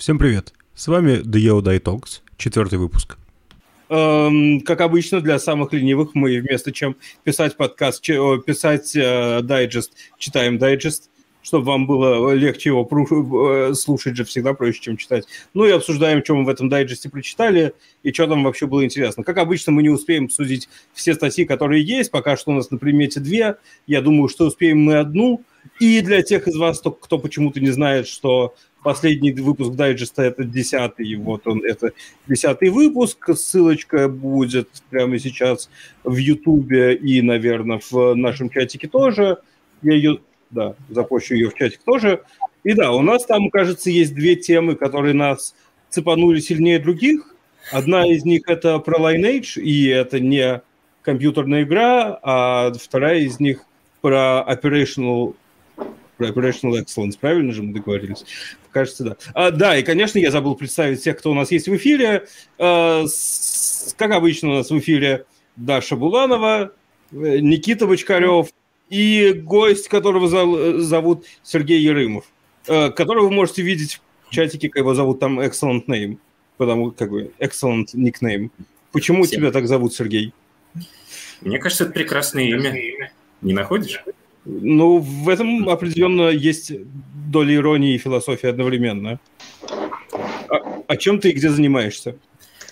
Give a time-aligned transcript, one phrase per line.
[0.00, 0.54] Всем привет!
[0.74, 3.18] С вами The Yoda Talks, четвертый выпуск.
[3.90, 10.56] Эм, как обычно, для самых ленивых мы вместо чем писать подкаст, писать э, дайджест, читаем
[10.56, 11.10] дайджест,
[11.42, 15.26] чтобы вам было легче его э, слушать же всегда проще, чем читать.
[15.52, 19.22] Ну и обсуждаем, что мы в этом дайджесте прочитали и что там вообще было интересно.
[19.22, 22.10] Как обычно, мы не успеем обсудить все статьи, которые есть.
[22.10, 23.56] Пока что у нас на примете две.
[23.86, 25.42] Я думаю, что успеем мы одну.
[25.78, 30.44] И для тех из вас, кто, кто почему-то не знает, что Последний выпуск дайджеста это
[30.44, 31.92] десятый, вот он, это
[32.26, 33.28] десятый выпуск.
[33.36, 35.68] Ссылочка будет прямо сейчас
[36.02, 39.38] в Ютубе и, наверное, в нашем чатике тоже.
[39.82, 40.20] Я ее,
[40.50, 42.22] да, запущу ее в чатик тоже.
[42.64, 45.54] И да, у нас там, кажется, есть две темы, которые нас
[45.90, 47.34] цепанули сильнее других.
[47.72, 50.62] Одна из них это про Lineage, и это не
[51.02, 53.64] компьютерная игра, а вторая из них
[54.00, 55.34] про Operational
[56.28, 58.24] Operational Excellence, правильно же мы договорились?
[58.70, 59.16] Кажется, да.
[59.34, 62.26] А, да, и, конечно, я забыл представить тех, кто у нас есть в эфире.
[62.58, 66.72] А, с, как обычно у нас в эфире Даша Буланова,
[67.12, 68.48] э, Никита Бочкарев
[68.88, 70.28] и гость, которого
[70.80, 72.24] зовут Сергей Ерымов,
[72.68, 76.18] а, которого вы можете видеть в чатике, как его зовут там Excellent Name,
[76.56, 78.50] потому как бы Excellent Nickname.
[78.92, 79.40] Почему Всем.
[79.40, 80.32] тебя так зовут, Сергей?
[81.40, 83.12] Мне кажется, это прекрасное имя.
[83.40, 84.02] Не находишь?
[84.44, 86.72] Ну, в этом определенно есть
[87.30, 89.20] доля иронии и философии одновременно.
[90.48, 92.16] А, а чем ты и где занимаешься?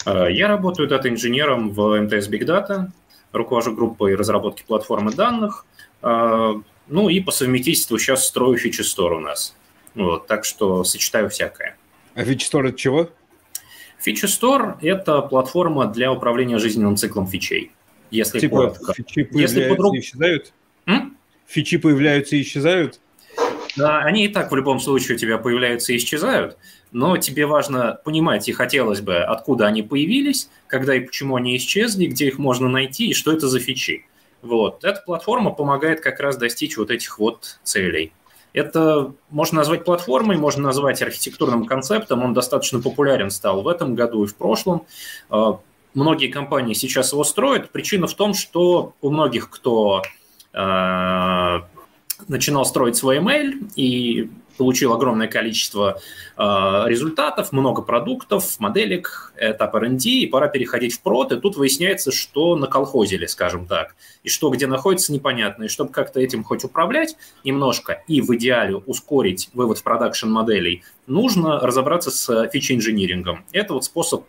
[0.05, 2.89] А, я работаю дата-инженером в МТС Big Data,
[3.33, 5.67] руковожу группой разработки платформы данных,
[6.03, 6.55] а,
[6.89, 9.55] ну и по совместительству сейчас строю фичи-стор у нас.
[9.95, 11.77] Вот, так что сочетаю всякое.
[12.15, 13.11] А фичи-стор это чего?
[13.99, 17.73] Фичи-стор– это платформа для управления жизненным циклом фичей.
[18.11, 18.95] Если типа коротко.
[18.95, 19.95] фичи Если подруг...
[19.97, 20.53] исчезают?
[21.49, 23.01] Фичи появляются и исчезают?
[23.75, 26.59] Да, они и так в любом случае у тебя появляются и исчезают,
[26.93, 32.07] но тебе важно понимать, и хотелось бы, откуда они появились, когда и почему они исчезли,
[32.07, 34.05] где их можно найти и что это за фичи.
[34.43, 34.85] Вот.
[34.85, 38.13] Эта платформа помогает как раз достичь вот этих вот целей.
[38.53, 42.23] Это можно назвать платформой, можно назвать архитектурным концептом.
[42.23, 44.87] Он достаточно популярен стал в этом году и в прошлом.
[45.31, 45.61] А,
[45.95, 47.71] многие компании сейчас его строят.
[47.71, 54.29] Причина в том, что у многих, кто Э, начинал строить свой email и
[54.59, 56.01] получил огромное количество
[56.37, 62.13] э, результатов, много продуктов, моделек, этап R&D, и пора переходить в прод, и тут выясняется,
[62.13, 63.95] что наколхозили, скажем так,
[64.25, 68.77] и что где находится непонятно, и чтобы как-то этим хоть управлять немножко и в идеале
[68.77, 73.45] ускорить вывод в продакшн моделей, нужно разобраться с фичи-инжинирингом.
[73.53, 74.25] Это вот способ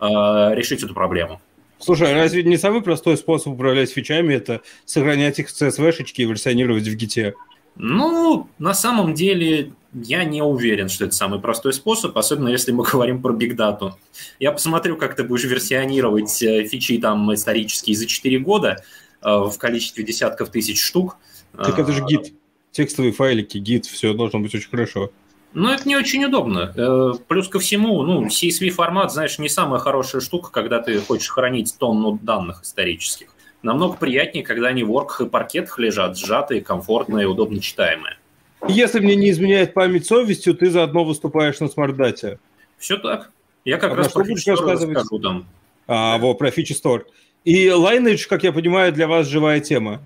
[0.00, 0.06] э,
[0.54, 1.40] решить эту проблему.
[1.84, 6.24] Слушай, а разве не самый простой способ управлять фичами– это сохранять их в CSV-шечке и
[6.24, 7.34] версионировать в гите?
[7.76, 12.84] Ну, на самом деле, я не уверен, что это самый простой способ, особенно если мы
[12.90, 13.92] говорим про Data.
[14.40, 18.82] Я посмотрю, как ты будешь версионировать э, фичи там исторические за 4 года
[19.20, 21.18] э, в количестве десятков тысяч штук.
[21.54, 22.32] Так это же а, гид.
[22.72, 25.12] Текстовые файлики, гид, все должно быть очень хорошо.
[25.54, 26.72] Но это не очень удобно.
[26.76, 31.28] Э, плюс ко всему, ну, CSV формат, знаешь, не самая хорошая штука, когда ты хочешь
[31.28, 33.28] хранить тонну данных исторических.
[33.62, 38.18] Намного приятнее, когда они в ворках и паркетах лежат, сжатые, комфортные, удобно читаемые.
[38.66, 42.40] Если мне не изменяет память совестью, ты заодно выступаешь на смарт-дате.
[42.76, 43.30] Все так.
[43.64, 44.96] Я как а раз про будешь рассказывать?
[44.96, 45.46] расскажу там.
[45.86, 47.02] А, во, про Feature Store.
[47.44, 50.00] И Lineage, как я понимаю, для вас живая тема.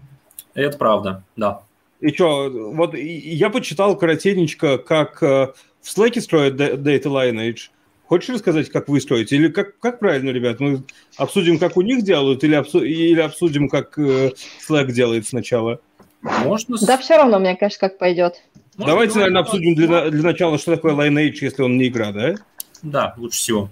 [0.55, 1.63] Это правда, да.
[2.01, 7.71] И что, вот я почитал коротенечко, как э, в Slack строят Data Lineage.
[8.07, 9.37] Хочешь рассказать, как вы строите?
[9.37, 10.61] Или как, как правильно, ребят?
[10.61, 10.83] Мы
[11.17, 14.31] обсудим, как у них делают, или, обсу, или обсудим, как э,
[14.67, 15.81] Slack делает сначала?
[16.23, 16.79] Можно...
[16.87, 18.43] Да все равно, мне кажется, как пойдет.
[18.77, 22.35] Можно Давайте, наверное, обсудим для, для начала, что такое Lineage, если он не игра, да?
[22.83, 23.71] Да, лучше всего.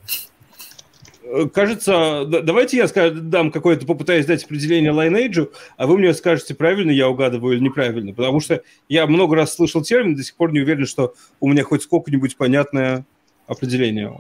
[1.29, 6.91] Э, кажется, давайте я дам какое-то, попытаюсь дать определение Lineage, а вы мне скажете, правильно
[6.91, 10.61] я угадываю или неправильно, потому что я много раз слышал термин, до сих пор не
[10.61, 13.05] уверен, что у меня хоть сколько-нибудь понятное
[13.47, 14.13] определение.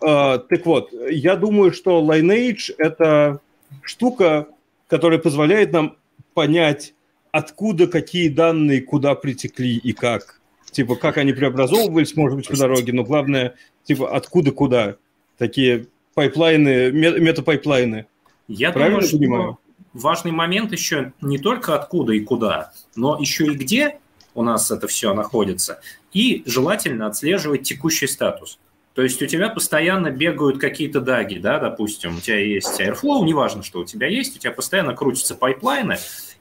[0.00, 3.40] Uh, так вот, я думаю, что Lineage– это
[3.82, 4.48] штука,
[4.88, 5.96] которая позволяет нам
[6.34, 6.94] понять,
[7.30, 10.40] откуда какие данные куда притекли и как.
[10.70, 14.96] Типа, как они преобразовывались, может быть, по дороге, но главное, типа, откуда куда.
[15.38, 18.06] Такие пайплайны, метапайплайны.
[18.48, 19.58] Я Правильно думаю, что понимаю?
[19.94, 23.98] важный момент еще не только откуда и куда, но еще и где
[24.34, 25.80] у нас это все находится,
[26.12, 28.58] и желательно отслеживать текущий статус.
[28.94, 33.62] То есть у тебя постоянно бегают какие-то даги, да, допустим, у тебя есть Airflow, неважно,
[33.62, 35.96] что у тебя есть, у тебя постоянно крутятся пайплайны,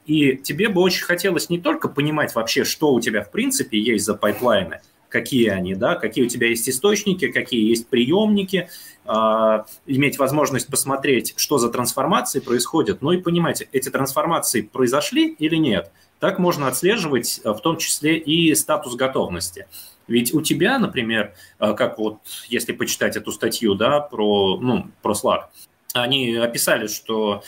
[0.05, 4.05] и тебе бы очень хотелось не только понимать вообще, что у тебя в принципе есть
[4.05, 4.81] за пайплайны,
[5.13, 8.68] какие они, да, какие у тебя есть источники, какие есть приемники,
[9.06, 15.56] а, иметь возможность посмотреть, что за трансформации происходят, ну и понимать, эти трансформации произошли или
[15.56, 15.92] нет.
[16.19, 19.68] Так можно отслеживать в том числе и статус готовности.
[20.07, 22.18] Ведь у тебя, например, как вот
[22.50, 25.42] если почитать эту статью да, про, ну, про Slack,
[25.94, 27.44] они описали, что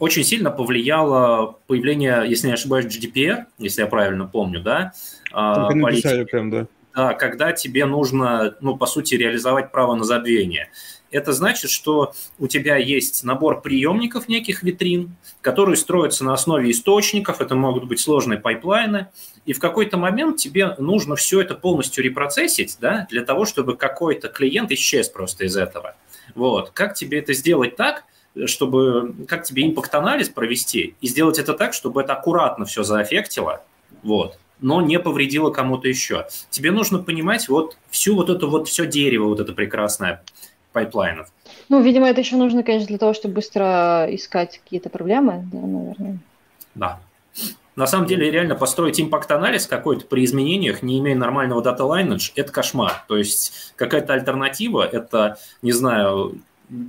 [0.00, 4.92] очень сильно повлияло появление, если не ошибаюсь, GDPR, если я правильно помню, да?
[5.32, 6.66] Только написали прям, да.
[6.98, 10.72] Да, когда тебе нужно, ну, по сути, реализовать право на забвение.
[11.12, 17.40] Это значит, что у тебя есть набор приемников неких витрин, которые строятся на основе источников,
[17.40, 19.06] это могут быть сложные пайплайны,
[19.46, 24.26] и в какой-то момент тебе нужно все это полностью репроцессить, да, для того, чтобы какой-то
[24.26, 25.94] клиент исчез просто из этого.
[26.34, 26.70] Вот.
[26.70, 28.02] Как тебе это сделать так,
[28.46, 33.64] чтобы, как тебе impact-анализ провести и сделать это так, чтобы это аккуратно все заэффектило,
[34.02, 36.26] вот, но не повредило кому-то еще.
[36.50, 40.22] Тебе нужно понимать вот всю вот это вот все дерево, вот это прекрасное
[40.72, 41.28] пайплайнов.
[41.68, 46.18] Ну, видимо, это еще нужно, конечно, для того, чтобы быстро искать какие-то проблемы, да, наверное.
[46.74, 47.00] Да.
[47.76, 52.50] На самом деле, реально построить impact-анализ какой-то при изменениях, не имея нормального data lineage, это
[52.50, 53.04] кошмар.
[53.06, 56.38] То есть какая-то альтернатива, это, не знаю,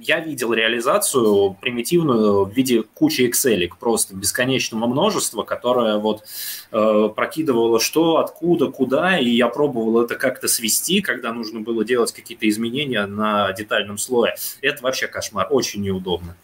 [0.02, 6.24] я видел реализацию примитивную в виде кучи Excel, просто бесконечного множества, которое вот
[6.72, 12.12] э, прокидывало что, откуда, куда, и я пробовал это как-то свести, когда нужно было делать
[12.12, 14.36] какие-то изменения на детальном слое.
[14.62, 16.36] Это вообще кошмар, очень неудобно.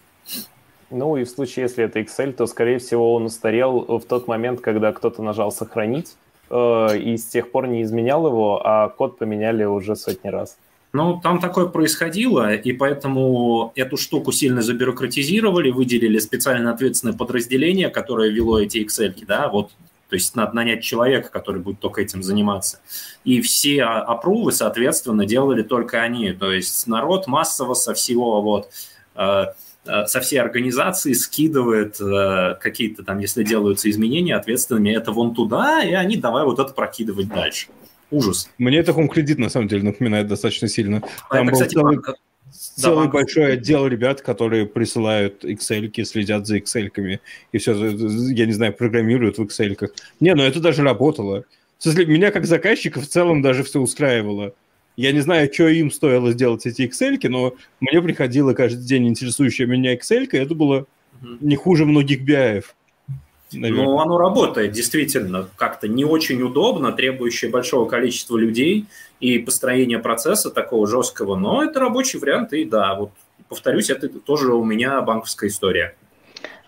[0.90, 4.62] Ну и в случае, если это Excel, то, скорее всего, он устарел в тот момент,
[4.62, 6.16] когда кто-то нажал «Сохранить»,
[6.50, 10.58] э, и с тех пор не изменял его, а код поменяли уже сотни раз.
[10.96, 18.32] Ну, там такое происходило, и поэтому эту штуку сильно забюрократизировали, выделили специально ответственное подразделение, которое
[18.32, 19.72] вело эти Excel, да, вот
[20.08, 22.80] то есть надо нанять человека, который будет только этим заниматься.
[23.26, 26.32] И все опрувы, соответственно, делали только они.
[26.32, 28.70] То есть народ массово со всего вот
[29.16, 29.48] э,
[29.86, 35.84] э, со всей организации скидывает э, какие-то там, если делаются изменения ответственными, это вон туда,
[35.84, 37.68] и они давай вот это прокидывать дальше.
[38.16, 38.50] Ужас.
[38.58, 41.02] Мне это Home Credit, на самом деле, напоминает достаточно сильно.
[41.30, 42.18] А Там это, был кстати, целый, банк.
[42.52, 47.20] целый да, большой отдел ребят, которые присылают Excel, следят за Excel,
[47.52, 49.76] и все, я не знаю, программируют в Excel.
[49.76, 49.90] -ках.
[50.20, 51.44] Не, ну это даже работало.
[51.78, 54.54] В смысле, меня как заказчика в целом даже все устраивало.
[54.98, 59.68] Я не знаю, что им стоило сделать эти Excel, но мне приходило каждый день интересующая
[59.68, 60.86] меня Excel, и это было
[61.42, 62.64] не хуже многих BI.
[63.56, 63.86] Наверное.
[63.86, 68.86] Но оно работает действительно как-то не очень удобно, требующее большого количества людей
[69.20, 73.12] и построения процесса такого жесткого, но это рабочий вариант, и да, вот
[73.50, 75.96] повторюсь, это тоже у меня банковская история.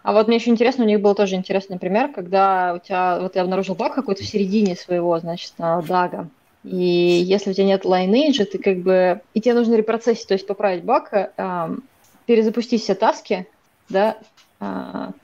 [0.03, 3.35] А вот мне еще интересно, у них был тоже интересный пример, когда у тебя, вот
[3.35, 6.29] я обнаружил баг какой-то в середине своего, значит, дага,
[6.63, 10.45] и если у тебя нет Lineage, ты как бы, и тебе нужно репроцессить, то есть
[10.47, 11.75] поправить баг, э,
[12.25, 13.47] перезапустить все таски,
[13.89, 14.17] да,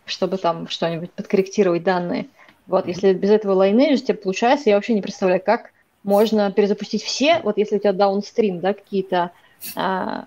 [0.06, 2.28] чтобы там что-нибудь подкорректировать данные.
[2.68, 5.72] Вот, если без этого Lineage тебе получается, я вообще не представляю, как
[6.04, 9.32] можно перезапустить все, вот если у тебя даунстрим, да, какие-то
[9.76, 10.26] а,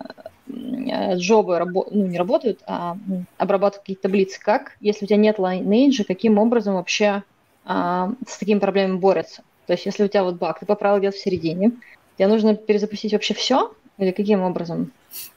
[0.49, 2.97] джобы рабо- ну, не работают, а
[3.39, 7.23] обрабатывают какие-то таблицы, как, если у тебя нет Lineage, каким образом вообще
[7.65, 9.43] а, с такими проблемами борются?
[9.67, 11.73] То есть, если у тебя вот баг, ты поправил где-то в середине,
[12.17, 13.73] тебе нужно перезапустить вообще все?
[13.99, 14.93] Или каким образом?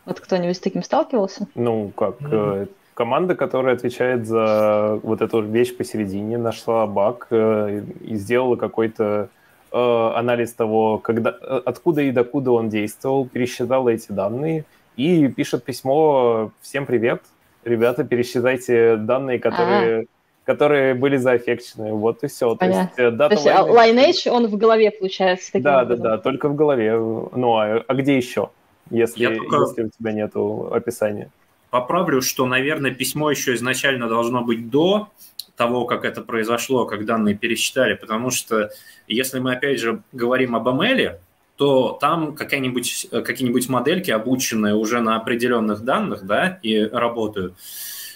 [0.06, 1.48] Вот кто-нибудь с таким сталкивался?
[1.56, 8.16] Ну, как, mm-hmm команда, которая отвечает за вот эту вещь посередине, нашла баг э, и
[8.16, 9.30] сделала какой-то
[9.72, 14.66] э, анализ того, когда, э, откуда и докуда он действовал, пересчитала эти данные
[14.98, 17.22] и пишет письмо «Всем привет,
[17.64, 20.08] ребята, пересчитайте данные, которые...»
[20.46, 21.94] которые были заэффекчены.
[21.94, 22.56] Вот и все.
[22.56, 22.92] Понятно.
[22.96, 26.04] То есть, дата То есть Lineage, он в голове, получается, таким Да, образом.
[26.04, 26.98] да, да, только в голове.
[26.98, 28.50] Ну, а, а где еще,
[28.90, 29.58] если, только...
[29.58, 31.30] если у тебя нету описания?
[31.70, 35.10] Поправлю, что, наверное, письмо еще изначально должно быть до
[35.56, 38.72] того, как это произошло, как данные пересчитали, потому что
[39.08, 41.20] если мы, опять же, говорим об ML,
[41.58, 47.56] то там какие-нибудь какие модельки, обученные уже на определенных данных, да, и работают,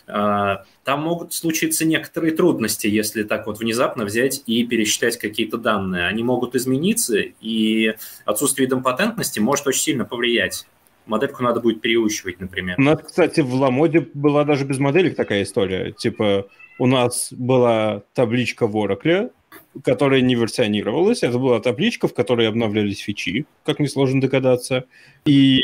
[0.07, 6.07] а, там могут случиться некоторые трудности, если так вот внезапно взять и пересчитать какие-то данные.
[6.07, 7.95] Они могут измениться, и
[8.25, 10.65] отсутствие идемпотентности может очень сильно повлиять
[11.05, 12.75] модельку надо будет переучивать, например.
[12.77, 15.91] У нас, кстати, в Ламоде была даже без моделек такая история.
[15.91, 16.47] Типа,
[16.79, 19.31] у нас была табличка в Oracle,
[19.83, 21.23] которая не версионировалась.
[21.23, 24.85] Это была табличка, в которой обновлялись фичи, как несложно догадаться.
[25.25, 25.61] И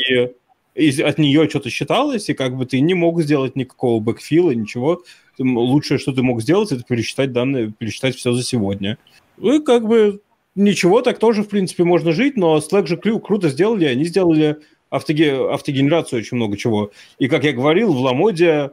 [0.74, 5.02] и от нее что-то считалось, и как бы ты не мог сделать никакого бэкфила, ничего.
[5.38, 8.96] Лучшее, что ты мог сделать, это пересчитать данные, пересчитать все за сегодня.
[9.38, 10.20] И как бы
[10.54, 14.58] ничего, так тоже, в принципе, можно жить, но Slack же кру- круто сделали, они сделали
[14.90, 16.90] автоге- автогенерацию очень много чего.
[17.18, 18.70] И, как я говорил, в Ламоде,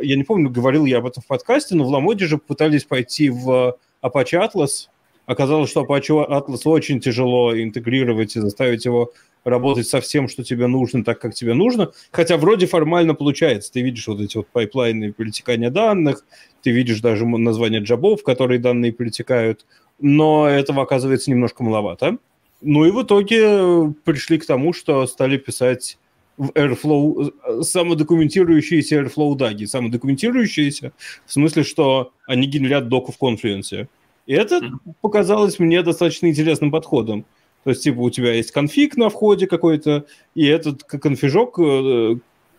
[0.00, 3.30] я не помню, говорил я об этом в подкасте, но в Ламоде же пытались пойти
[3.30, 4.88] в Apache Atlas.
[5.26, 9.12] Оказалось, что Apache Atlas очень тяжело интегрировать и заставить его
[9.44, 11.92] работать со всем, что тебе нужно, так, как тебе нужно.
[12.10, 13.72] Хотя вроде формально получается.
[13.72, 16.24] Ты видишь вот эти вот пайплайны перетекания данных,
[16.62, 19.64] ты видишь даже название джабов, в которые данные перетекают,
[20.00, 22.18] но этого оказывается немножко маловато.
[22.60, 25.98] Ну и в итоге пришли к тому, что стали писать
[26.36, 29.64] в Airflow самодокументирующиеся Airflow даги.
[29.64, 30.92] Самодокументирующиеся
[31.26, 33.88] в смысле, что они генерят доку в Confluence.
[34.26, 34.60] И это
[35.00, 37.24] показалось мне достаточно интересным подходом.
[37.64, 42.16] То есть, типа, у тебя есть конфиг на входе какой-то, и этот конфижок э,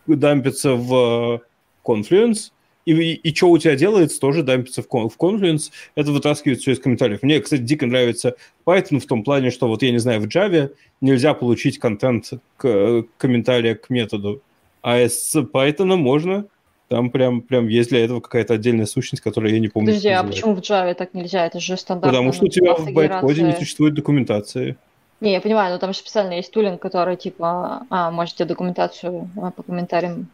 [0.07, 1.41] дампится в
[1.85, 2.51] Confluence,
[2.85, 6.71] и, и, и что у тебя делается, тоже дампится в, в Confluence, это вытаскивает все
[6.71, 7.21] из комментариев.
[7.21, 10.71] Мне, кстати, дико нравится Python в том плане, что вот, я не знаю, в Java
[11.01, 14.41] нельзя получить контент к комментария к методу,
[14.81, 16.45] а с Python можно.
[16.87, 19.89] Там прям, прям есть для этого какая-то отдельная сущность, которую я не помню.
[19.89, 21.45] Подожди, а почему в Java так нельзя?
[21.45, 22.09] Это же стандартно.
[22.17, 24.75] Потому что у тебя в байткоде не существует документации.
[25.21, 29.51] Не, я понимаю, но там же специально есть тулинг, который типа, а, можете документацию а,
[29.51, 30.29] по комментариям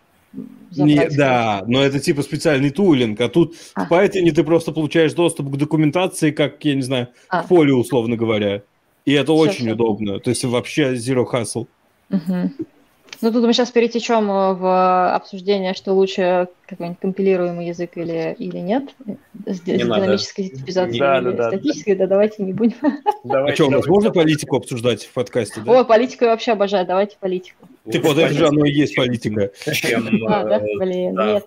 [0.72, 3.86] не, да, но это типа специальный тулинг, а тут а.
[3.86, 7.44] в Python ты просто получаешь доступ к документации, как, я не знаю, а.
[7.44, 8.62] к полю, условно говоря.
[9.06, 9.74] И это все, очень все.
[9.74, 10.20] удобно.
[10.20, 11.68] То есть вообще zero hustle.
[12.10, 12.52] Угу.
[13.22, 18.58] Ну, тут мы сейчас перетечем э, в обсуждение, что лучше какой-нибудь компилируемый язык или, или
[18.58, 18.90] нет.
[19.46, 22.06] С, с динамической типизацией да, или да, статической, да.
[22.06, 22.76] да, давайте не будем.
[23.24, 25.72] Давайте, а что, у нас можно политику обсуждать в подкасте, да?
[25.72, 27.68] Ой, политику я вообще обожаю, давайте политику.
[27.92, 29.52] Типа вот это же оно и есть политика.
[30.28, 31.46] А, да, блин, нет,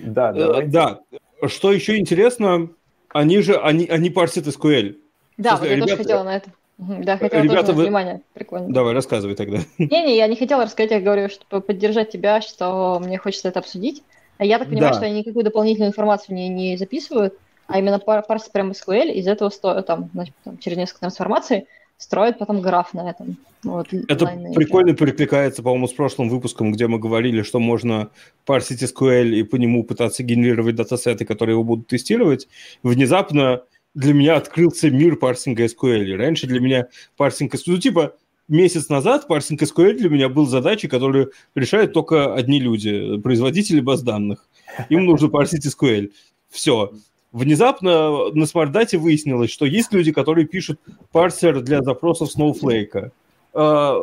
[0.00, 1.00] Да, э, да.
[1.46, 2.70] Что еще интересно,
[3.08, 4.96] они же, они, они парсят SQL.
[5.36, 6.50] Да, вот я тоже хотела на это.
[6.78, 7.82] Да, хотела Ребята, тоже вы...
[7.84, 8.20] внимание.
[8.32, 8.72] Прикольно.
[8.72, 9.58] Давай, рассказывай тогда.
[9.78, 14.02] Не-не, я не хотела рассказать, я говорю, чтобы поддержать тебя, что мне хочется это обсудить.
[14.38, 14.98] А я так понимаю, да.
[14.98, 17.38] что они никакую дополнительную информацию не, не записывают,
[17.68, 21.66] а именно пар парсят прям SQL, из этого стоит, там, значит, там, через несколько трансформаций
[21.96, 23.36] строят потом граф на этом.
[23.62, 24.98] Вот, это прикольно еще.
[24.98, 28.10] перекликается, по-моему, с прошлым выпуском, где мы говорили, что можно
[28.44, 32.48] парсить SQL и по нему пытаться генерировать датасеты, которые его будут тестировать.
[32.82, 33.62] Внезапно
[33.94, 36.16] для меня открылся мир парсинга SQL.
[36.16, 38.16] Раньше для меня парсинг SQL, ну, типа,
[38.48, 44.02] месяц назад парсинг SQL для меня был задачей, которую решают только одни люди, производители баз
[44.02, 44.46] данных.
[44.88, 46.10] Им нужно парсить SQL.
[46.50, 46.92] Все.
[47.32, 50.78] Внезапно на смарт-дате выяснилось, что есть люди, которые пишут
[51.10, 53.10] парсер для запросов Snowflake.
[53.56, 54.02] А,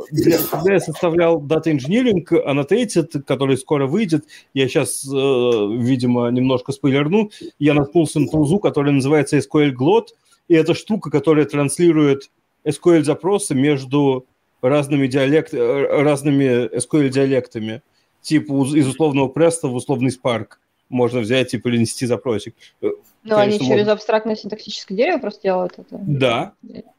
[0.50, 7.32] когда я составлял Data Engineering Annotated, который скоро выйдет, я сейчас, э, видимо, немножко спойлерну,
[7.60, 10.08] я наткнулся на тулзу, которая называется SQL Glot,
[10.48, 12.32] и это штука, которая транслирует
[12.64, 14.26] SQL-запросы между
[14.62, 17.82] разными, диалект, э, разными SQL-диалектами,
[18.22, 20.48] типа из условного Presto в условный Spark
[20.92, 22.56] можно взять и перенести запросик.
[22.82, 22.90] Э,
[23.24, 23.92] ну, они через можно...
[23.94, 26.00] абстрактное синтаксическое дерево просто делают это?
[26.02, 26.54] Да.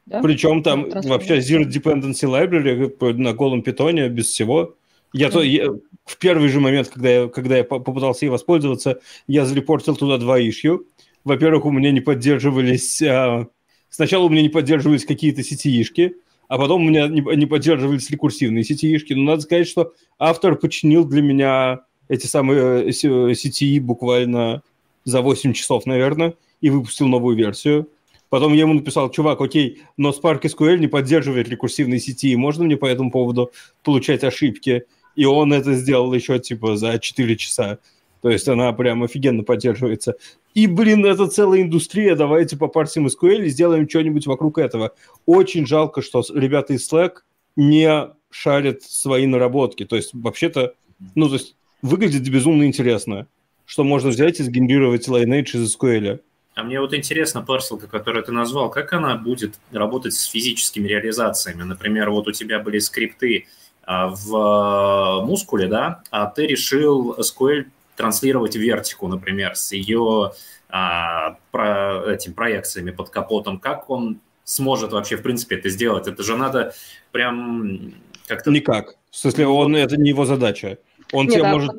[0.05, 0.21] да?
[0.21, 4.75] Причем там ну, вообще Zero Dependency Library на голом питоне без всего.
[5.13, 5.31] Я, mm-hmm.
[5.31, 5.69] то, я
[6.05, 10.39] в первый же момент, когда я, когда я попытался ей воспользоваться, я зарепортил туда два
[10.39, 10.87] ишью.
[11.23, 13.01] Во-первых, у меня не поддерживались...
[13.01, 13.47] А...
[13.89, 16.15] Сначала у меня не поддерживались какие-то сетиишки,
[16.47, 19.13] а потом у меня не, не поддерживались рекурсивные сетиишки.
[19.13, 21.81] Но надо сказать, что автор починил для меня
[22.13, 24.61] эти самые CTE э, буквально
[25.03, 27.89] за 8 часов, наверное, и выпустил новую версию.
[28.29, 32.77] Потом я ему написал, чувак, окей, но Spark SQL не поддерживает рекурсивные сети, можно мне
[32.77, 33.51] по этому поводу
[33.83, 34.85] получать ошибки?
[35.15, 37.79] И он это сделал еще типа за 4 часа.
[38.21, 40.15] То есть она прям офигенно поддерживается.
[40.53, 44.93] И, блин, это целая индустрия, давайте попарсим SQL и сделаем что-нибудь вокруг этого.
[45.25, 47.17] Очень жалко, что ребята из Slack
[47.55, 49.85] не шарят свои наработки.
[49.85, 50.73] То есть, вообще-то,
[51.15, 53.27] ну, то есть, выглядит безумно интересно,
[53.65, 56.21] что можно взять и сгенерировать Lineage из SQL.
[56.55, 61.63] А мне вот интересно, парсилка, которую ты назвал, как она будет работать с физическими реализациями?
[61.63, 63.47] Например, вот у тебя были скрипты
[63.83, 70.33] а, в мускуле, да, а ты решил SQL транслировать в вертику, например, с ее
[70.69, 73.59] а, про, этим проекциями под капотом.
[73.59, 76.07] Как он сможет вообще, в принципе, это сделать?
[76.07, 76.73] Это же надо
[77.11, 77.93] прям
[78.27, 78.51] как-то...
[78.51, 78.95] Никак.
[79.09, 80.79] В смысле, он, это не его задача.
[81.13, 81.71] Он тебе может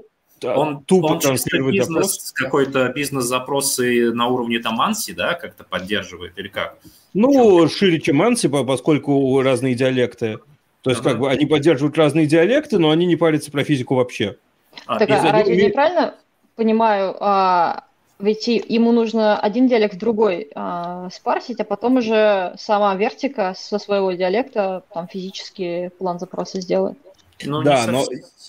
[0.43, 6.49] он тупо он транслирует бизнес, какой-то бизнес-запросы на уровне там Анси, да, как-то поддерживает или
[6.49, 6.79] как?
[7.15, 10.41] Ну, шире, чем Анси, поскольку разные диалекты.
[10.83, 11.11] То есть, ага.
[11.11, 14.37] как бы, они поддерживают разные диалекты, но они не парятся про физику вообще.
[14.87, 16.15] А, так, а разве я неправильно
[16.57, 17.85] понимаю, а,
[18.19, 23.79] ведь ему нужно один диалект в другой э, спарсить, а потом уже сама вертика со
[23.79, 26.97] своего диалекта там физически план запроса сделает.
[27.43, 28.05] Ну, да, но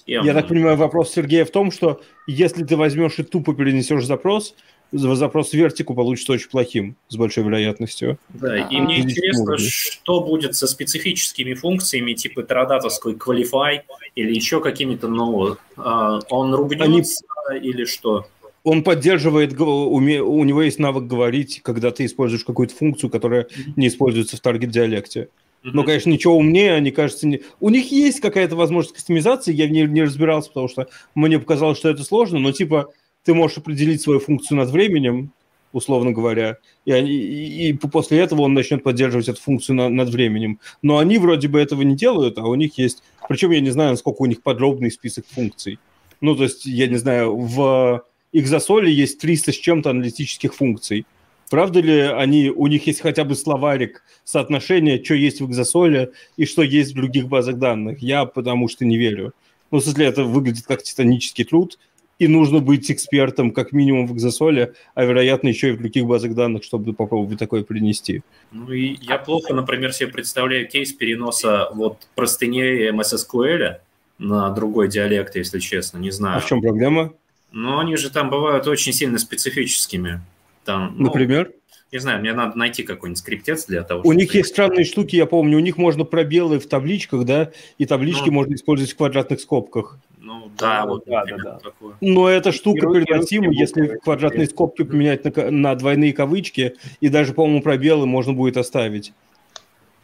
[0.06, 4.56] я так понимаю, вопрос Сергея в том, что если ты возьмешь и тупо перенесешь запрос,
[4.92, 8.20] запрос в вертику получится очень плохим, с большой вероятностью.
[8.30, 13.80] Да, и мне интересно, что будет со специфическими функциями типа терадатовской qualify
[14.16, 17.68] или еще какими-то, ну, он ругнется Они...
[17.68, 18.28] или что?
[18.64, 24.38] Он поддерживает, у него есть навык говорить, когда ты используешь какую-то функцию, которая не используется
[24.38, 25.30] в таргет-диалекте.
[25.74, 27.42] Но, конечно, ничего умнее, они, кажется, не...
[27.60, 31.78] У них есть какая-то возможность кастомизации, я в ней не разбирался, потому что мне показалось,
[31.78, 32.92] что это сложно, но, типа,
[33.24, 35.32] ты можешь определить свою функцию над временем,
[35.74, 40.10] условно говоря, и, они, и, и после этого он начнет поддерживать эту функцию на, над
[40.10, 40.60] временем.
[40.84, 43.02] Но они вроде бы этого не делают, а у них есть...
[43.28, 45.80] Причем я не знаю, насколько у них подробный список функций.
[46.22, 51.06] Ну, то есть, я не знаю, в Exasol есть 300 с чем-то аналитических функций.
[51.50, 56.46] Правда ли они, у них есть хотя бы словарик соотношения, что есть в Exasol и
[56.46, 58.00] что есть в других базах данных?
[58.00, 59.34] Я потому что не верю.
[59.72, 61.78] Ну, в смысле, это выглядит как титанический труд,
[62.18, 66.34] и нужно быть экспертом как минимум в Exasol, а вероятно еще и в других базах
[66.34, 68.22] данных, чтобы попробовать такое принести.
[68.52, 73.78] Ну и я плохо, например, себе представляю кейс переноса вот простыней MS SQL
[74.18, 76.38] на другой диалект, если честно, не знаю.
[76.38, 77.14] А в чем проблема?
[77.52, 80.22] Ну, они же там бывают очень сильно специфическими.
[80.66, 81.52] Там, ну, Например?
[81.92, 85.28] Не знаю, мне надо найти какой-нибудь скриптец для того, У них есть странные штуки, я
[85.28, 89.40] помню, у них можно пробелы в табличках, да, и таблички ну, можно использовать в квадратных
[89.40, 90.00] скобках.
[90.20, 91.60] Ну да, да вот, да, да, да.
[91.60, 91.96] Такое.
[92.02, 97.62] Но эта штука переносима, если квадратные скобки поменять на, на двойные кавычки, и даже, по-моему,
[97.62, 99.14] пробелы можно будет оставить.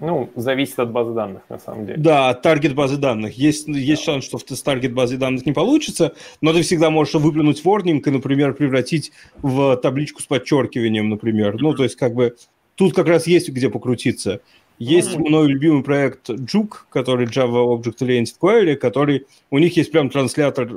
[0.01, 1.99] Ну, зависит от базы данных, на самом деле.
[1.99, 3.37] Да, от таргет базы данных.
[3.37, 3.77] Есть, да.
[3.77, 8.07] есть шанс, что с таргет базы данных не получится, но ты всегда можешь выплюнуть ворнинг
[8.07, 9.11] и, например, превратить
[9.43, 11.61] в табличку с подчеркиванием, например.
[11.61, 12.35] Ну, то есть, как бы,
[12.75, 14.41] тут как раз есть где покрутиться.
[14.79, 15.29] Есть mm-hmm.
[15.29, 20.71] мой любимый проект Juke, который Java Object Oriented Query, который, у них есть прям транслятор,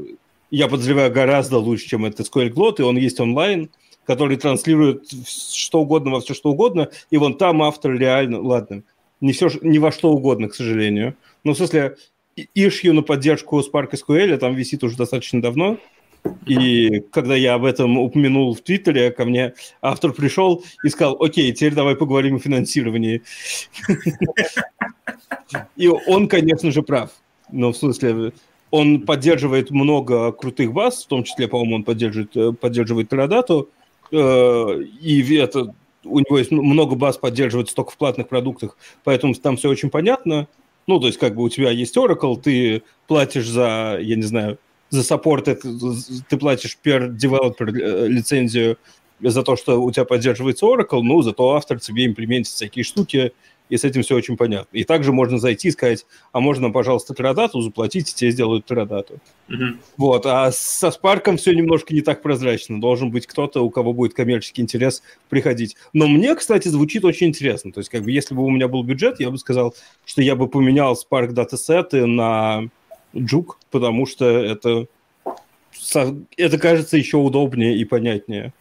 [0.51, 3.71] я подозреваю, гораздо лучше, чем этот SQL Glot, и он есть онлайн,
[4.05, 8.83] который транслирует что угодно во все что угодно, и вон там автор реально, ладно,
[9.25, 11.17] не, все, не во что угодно, к сожалению.
[11.45, 11.97] Ну, в смысле,
[12.55, 15.79] ишью на поддержку Spark SQL там висит уже достаточно давно.
[16.47, 21.53] И когда я об этом упомянул в Твиттере, ко мне автор пришел и сказал, окей,
[21.53, 23.23] теперь давай поговорим о финансировании.
[25.77, 27.11] И он, конечно же, прав.
[27.51, 28.33] Ну, в смысле,
[28.71, 33.67] он поддерживает много крутых баз, в том числе, по-моему, он поддерживает, поддерживает Teradata,
[34.11, 39.57] э, и это у него есть много баз поддерживается только в платных продуктах, поэтому там
[39.57, 40.49] все очень понятно.
[40.87, 44.59] Ну, то есть, как бы у тебя есть Oracle, ты платишь за, я не знаю,
[44.91, 48.79] за саппорт, ты платишь per developer э, лицензию
[49.21, 53.33] за то, что у тебя поддерживается Oracle, ну, зато автор тебе имплементит всякие штуки,
[53.69, 54.77] и с этим все очень понятно.
[54.77, 59.19] И также можно зайти и сказать, а можно, пожалуйста, Терадату заплатить, и тебе сделают Терадату.
[59.49, 59.77] Mm-hmm.
[59.97, 62.81] Вот, а со Спарком все немножко не так прозрачно.
[62.81, 65.77] Должен быть кто-то, у кого будет коммерческий интерес приходить.
[65.93, 67.73] Но мне, кстати, звучит очень интересно.
[67.73, 69.75] То есть, как бы, если бы у меня был бюджет, я бы сказал,
[70.05, 72.69] что я бы поменял Spark датасеты на
[73.15, 74.87] Juke, потому что это,
[76.37, 78.53] это кажется еще удобнее и понятнее.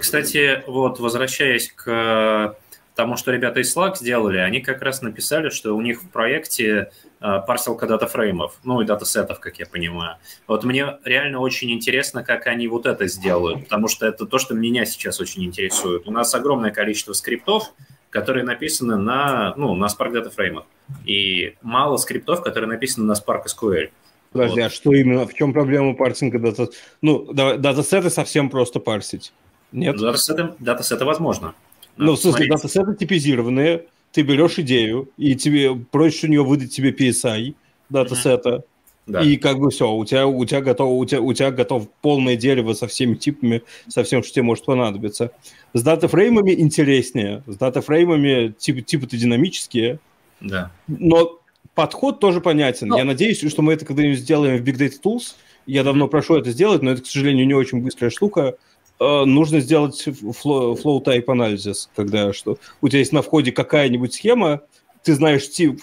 [0.00, 2.56] Кстати, вот возвращаясь к
[2.98, 6.90] тому, что ребята из Slack сделали, они как раз написали, что у них в проекте
[7.20, 10.16] э, парсилка датафреймов, ну и датасетов, как я понимаю.
[10.48, 14.54] Вот мне реально очень интересно, как они вот это сделают, потому что это то, что
[14.54, 16.08] меня сейчас очень интересует.
[16.08, 17.72] У нас огромное количество скриптов,
[18.10, 20.64] которые написаны на, ну, на Spark датафреймах,
[21.04, 23.90] и мало скриптов, которые написаны на Spark SQL.
[24.32, 24.66] Подожди, вот.
[24.66, 26.68] а что именно, в чем проблема парсинга дата?
[27.00, 29.32] Ну, датасеты совсем просто парсить.
[29.70, 29.96] Нет?
[29.98, 31.54] Датасеты, датасеты возможно.
[31.98, 36.90] Ну, в смысле, датасеты типизированные, ты берешь идею, и тебе просишь у нее выдать тебе
[36.90, 37.54] PSI
[37.90, 38.62] датасета, mm-hmm.
[39.08, 39.22] Да.
[39.22, 42.36] И как бы все, у тебя, у тебя готово, у тебя, у тебя готов полное
[42.36, 45.32] дерево со всеми типами, со всем, что тебе может понадобиться.
[45.72, 47.42] С датафреймами интереснее.
[47.46, 49.98] С датафреймами типа, типа-то динамические.
[50.40, 50.70] Да.
[50.86, 51.40] Но
[51.74, 52.88] подход тоже понятен.
[52.88, 52.98] Но...
[52.98, 55.36] Я надеюсь, что мы это когда-нибудь сделаем в Big Data Tools.
[55.64, 56.10] Я давно mm-hmm.
[56.10, 58.56] прошу это сделать, но это, к сожалению, не очень быстрая штука.
[59.00, 64.62] Э, нужно сделать flow type анализ, когда что у тебя есть на входе какая-нибудь схема,
[65.04, 65.80] ты знаешь тип,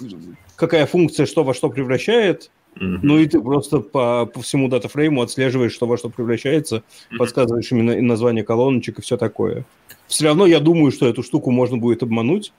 [0.55, 2.99] какая функция что во что превращает, mm-hmm.
[3.03, 7.17] ну и ты просто по, по всему датафрейму отслеживаешь, что во что превращается, mm-hmm.
[7.17, 9.65] подсказываешь именно название колоночек и все такое.
[10.07, 12.51] Все равно я думаю, что эту штуку можно будет обмануть.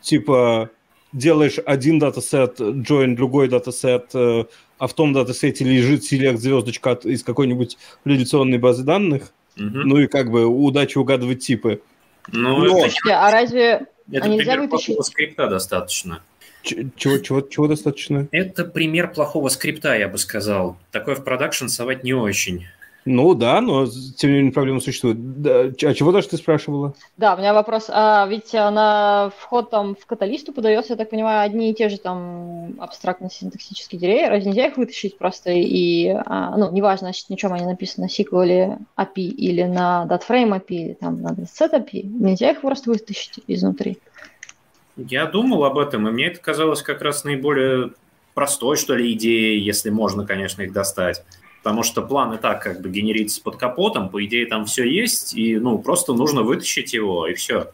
[0.00, 0.70] Типа
[1.12, 4.44] делаешь один датасет, join другой датасет, э,
[4.78, 10.30] а в том датасете лежит select звездочка из какой-нибудь реляционной базы данных, Ну и как
[10.30, 11.82] бы удачи угадывать типы.
[12.30, 13.86] Ну, Но- это, а разве...
[14.10, 14.86] это а нельзя пример вытащить?
[14.86, 16.22] плохого скрипта достаточно.
[16.62, 18.28] Ч- чего, чего, чего достаточно?
[18.32, 20.76] Это пример плохого скрипта, я бы сказал.
[20.90, 22.66] Такое в продакшн совать не очень.
[23.10, 25.40] Ну да, но тем не менее проблема существует.
[25.40, 26.92] Да, а чего даже ты спрашивала?
[27.16, 27.86] Да, у меня вопрос.
[27.88, 31.96] А ведь на вход там в каталисту подается, я так понимаю, одни и те же
[31.96, 34.28] там абстрактно-синтаксические деревья.
[34.28, 38.78] Разве нельзя их вытащить просто и, а, ну, неважно, значит, ничем они написаны на SQL
[38.98, 43.96] API или на DatFrame API, или там на set API, нельзя их просто вытащить изнутри.
[44.98, 47.92] Я думал об этом, и мне это казалось как раз наиболее
[48.34, 51.24] простой, что ли, идеей, если можно, конечно, их достать.
[51.62, 55.34] Потому что план и так как бы генерится под капотом, по идее там все есть,
[55.34, 57.70] и ну просто нужно вытащить его, и все.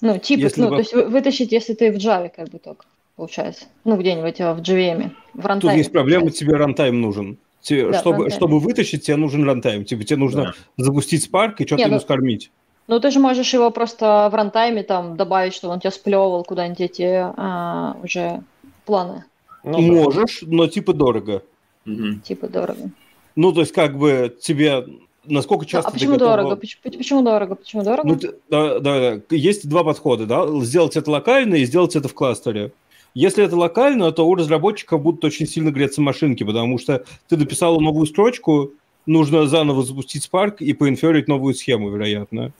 [0.00, 2.58] Ну, типа, Если ну, бы- то есть вы- вытащить, если ты в Java как бы
[2.58, 2.84] только,
[3.16, 3.66] получается.
[3.84, 5.78] Ну, где-нибудь а, в JVM, в Тут рантайме.
[5.78, 6.44] есть проблема, получается.
[6.44, 7.38] тебе рантайм нужен.
[7.62, 8.36] Те- Да, чтобы, рантайм.
[8.36, 9.84] чтобы вытащить, тебе нужен рантайм.
[9.84, 12.50] Типа, тебе нужно запустить Spark и что-то Не, ему ну- скормить.
[12.88, 16.80] Ну, ты же можешь его просто в рантайме там добавить, чтобы он тебя сплевывал куда-нибудь
[16.80, 17.04] эти
[17.36, 18.42] а, уже
[18.84, 19.24] планы,
[19.62, 19.78] Ну, да.
[19.80, 21.42] Можешь, но типа дорого.
[21.84, 22.20] Мгм.
[22.20, 22.90] типа дорого.
[23.36, 24.84] Ну, то есть, как бы тебе...
[25.24, 26.56] Насколько Ну, часто а почему готова- дорого?
[26.56, 27.54] Поч- поч- Почему дорого?
[27.54, 28.08] Почему дорого?
[28.08, 29.36] Ну, ты- да, да, да.
[29.36, 30.46] Есть два подхода, да?
[30.64, 32.72] Сделать это локально и сделать это в кластере.
[33.14, 37.78] Если это локально, то у разработчиков будут очень сильно греться машинки, потому что ты написала
[37.78, 38.72] новую строчку,
[39.06, 42.52] нужно заново запустить Spark и поинферить новую схему, вероятно.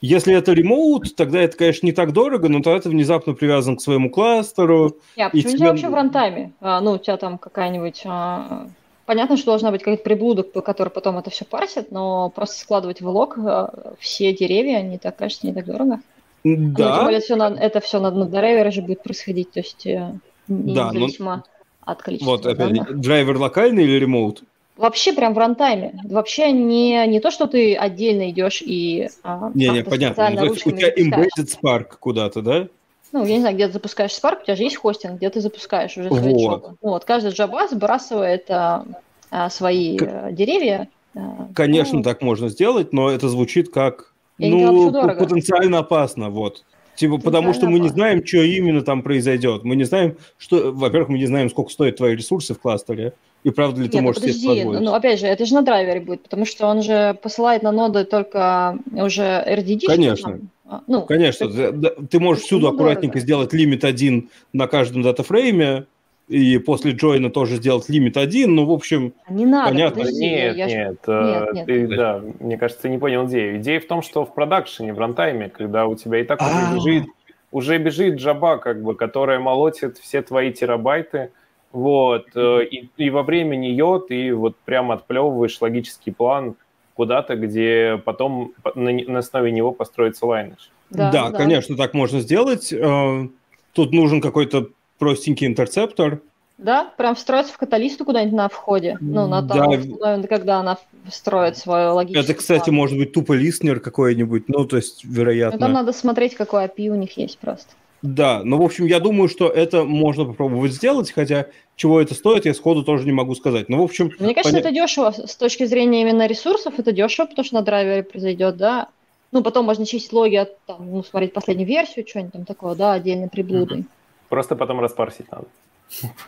[0.00, 3.80] Если это ремоут, тогда это, конечно, не так дорого, но тогда ты внезапно привязан к
[3.82, 4.96] своему кластеру.
[5.16, 6.52] Не, а почему тебе- нельзя вообще в рантайме?
[6.60, 8.02] А, ну, у тебя там какая-нибудь...
[8.04, 8.68] а,
[9.10, 13.08] Понятно, что должна быть какая-то приблуда, которая потом это все парсит, но просто складывать в
[13.08, 15.98] лог а, все деревья, не так, кажется, не так дорого.
[16.44, 19.58] Ну, тем Да, более всё на- это все на, на драйвере же будет происходить, то
[19.58, 20.12] есть э,
[20.46, 21.42] не- Да, но- независимо
[21.80, 23.00] от количества вот опять, данных.
[23.00, 24.44] драйвер локальный или ремоут?
[24.76, 25.98] Вообще прям в рантайме.
[26.04, 30.30] Вообще не, не то, что ты отдельно идешь и а, Не-не, как-то понятно.
[30.30, 32.68] Ну, у тебя embedded Spark куда-то, да?
[33.12, 35.40] Ну, я не знаю, где ты запускаешь Spark, у тебя же есть хостинг, где ты
[35.40, 36.40] запускаешь уже свои Вот.
[36.40, 36.76] джобы.
[36.82, 38.84] Ну, вот, каждый джаба сбрасывает а,
[39.30, 40.88] а, свои К- э, деревья.
[41.16, 45.14] а, Конечно, ну, так можно сделать, но это звучит как Я ну, дорого.
[45.24, 46.64] потенциально опасно, вот.
[46.96, 49.64] Типа, потому что мы не знаем, что именно там произойдет.
[49.64, 53.50] Мы не знаем, что, во-первых, мы не знаем, сколько стоят твои ресурсы в кластере, и
[53.50, 54.80] правда ли ты Нет, ну можешь себе подожди, позволить.
[54.82, 58.04] ну опять же, это же на драйвере будет, потому что он же посылает на ноды
[58.04, 59.86] только уже RDD.
[59.86, 60.40] Конечно.
[60.86, 63.20] Ну, Конечно, ты, да, ты можешь всюду Ну, аккуратненько дорого.
[63.20, 65.86] сделать лимит один на каждом датафрейме,
[66.28, 69.98] и после джойна тоже сделать лимит один, ну, в общем, не надо, понятно.
[70.02, 71.66] подожди, Нет, я нет, э, Нет, нет.
[71.66, 73.56] ты, да, мне кажется, ты не понял идею.
[73.56, 76.46] Идея в том, что в продакшене, в рантайме, когда у тебя и так А.
[76.46, 77.08] уже бежит,
[77.50, 81.32] уже бежит джаба, как бы, которая молотит все твои терабайты,
[81.72, 86.54] вот, э, и, и во время нее ты вот прям отплевываешь логический план
[87.00, 90.70] куда-то, где потом по- на, на основе него построится лайнаж.
[90.90, 92.70] да, конечно, так можно сделать.
[92.74, 93.26] Э,
[93.72, 96.20] Тут нужен какой-то простенький интерцептор,
[96.58, 98.98] Да, прям встроиться в каталисту куда-нибудь на входе.
[99.00, 99.54] Ну, на Да.
[99.54, 100.76] том, момент, когда она
[101.10, 102.24] строит свою логическую.
[102.24, 105.58] Это, кстати, может быть тупо листнер какой-нибудь, ну, то есть, вероятно.
[105.58, 107.72] там надо смотреть, какой API у них есть просто.
[108.02, 112.46] Да, ну, в общем, я думаю, что это можно попробовать сделать, хотя чего это стоит,
[112.46, 113.68] я сходу тоже не могу сказать.
[113.68, 117.26] Ну, в общем, Мне кажется, поня- это дешево с точки зрения именно ресурсов, это дешево,
[117.26, 118.88] потому что на драйвере произойдет, да.
[119.32, 122.94] Ну, потом можно чистить логи, от, там, ну, смотреть последнюю версию, что-нибудь там такого, да,
[122.94, 123.84] отдельной приблудой.
[124.28, 125.46] Просто потом распарсить надо.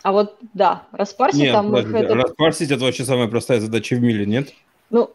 [0.03, 4.27] А вот, да, распарсить нет, там это- распарсить это вообще самая простая задача в мире,
[4.27, 4.53] нет?
[4.91, 5.11] Ну,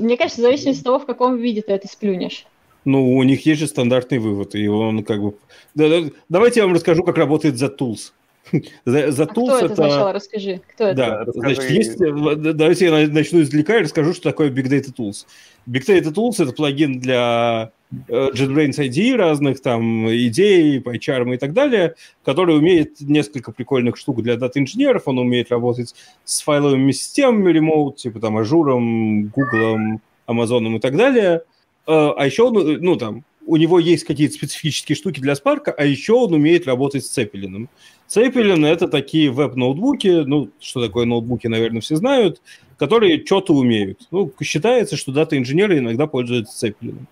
[0.00, 2.46] мне кажется, в зависимости от того, в каком виде ты это сплюнешь.
[2.84, 5.34] Ну, у них есть же стандартный вывод, и он как бы...
[5.74, 8.12] Да, да, давайте я вам расскажу, как работает Z-Tools.
[8.52, 10.60] А Z-Tools кто это сначала, расскажи.
[10.74, 10.96] Кто это?
[10.96, 11.54] Да, Расскажи.
[11.54, 15.26] значит, есть, э, давайте я на- начну издалека и расскажу, что такое Big Data Tools.
[15.68, 17.70] Big Data Tools— это плагин для
[18.08, 24.22] э, JetBrains ID разных, там, идей, PyCharm и так далее, который умеет несколько прикольных штук
[24.22, 30.80] для дата-инженеров, он умеет работать с файловыми системами remote, типа там Ажуром, Гуглом, Амазоном и
[30.80, 31.42] так далее.
[31.90, 35.74] Э, А еще он, э, ну, там, у него есть какие-то специфические штуки для Spark,
[35.76, 37.68] а еще он умеет работать с Цепелином.
[38.06, 42.40] Цепелин— это такие веб-ноутбуки, ну, что такое ноутбуки, наверное, все знают,
[42.76, 44.06] которые что-то умеют.
[44.12, 47.08] Ну, считается, что дата-инженеры иногда пользуются Цепелином.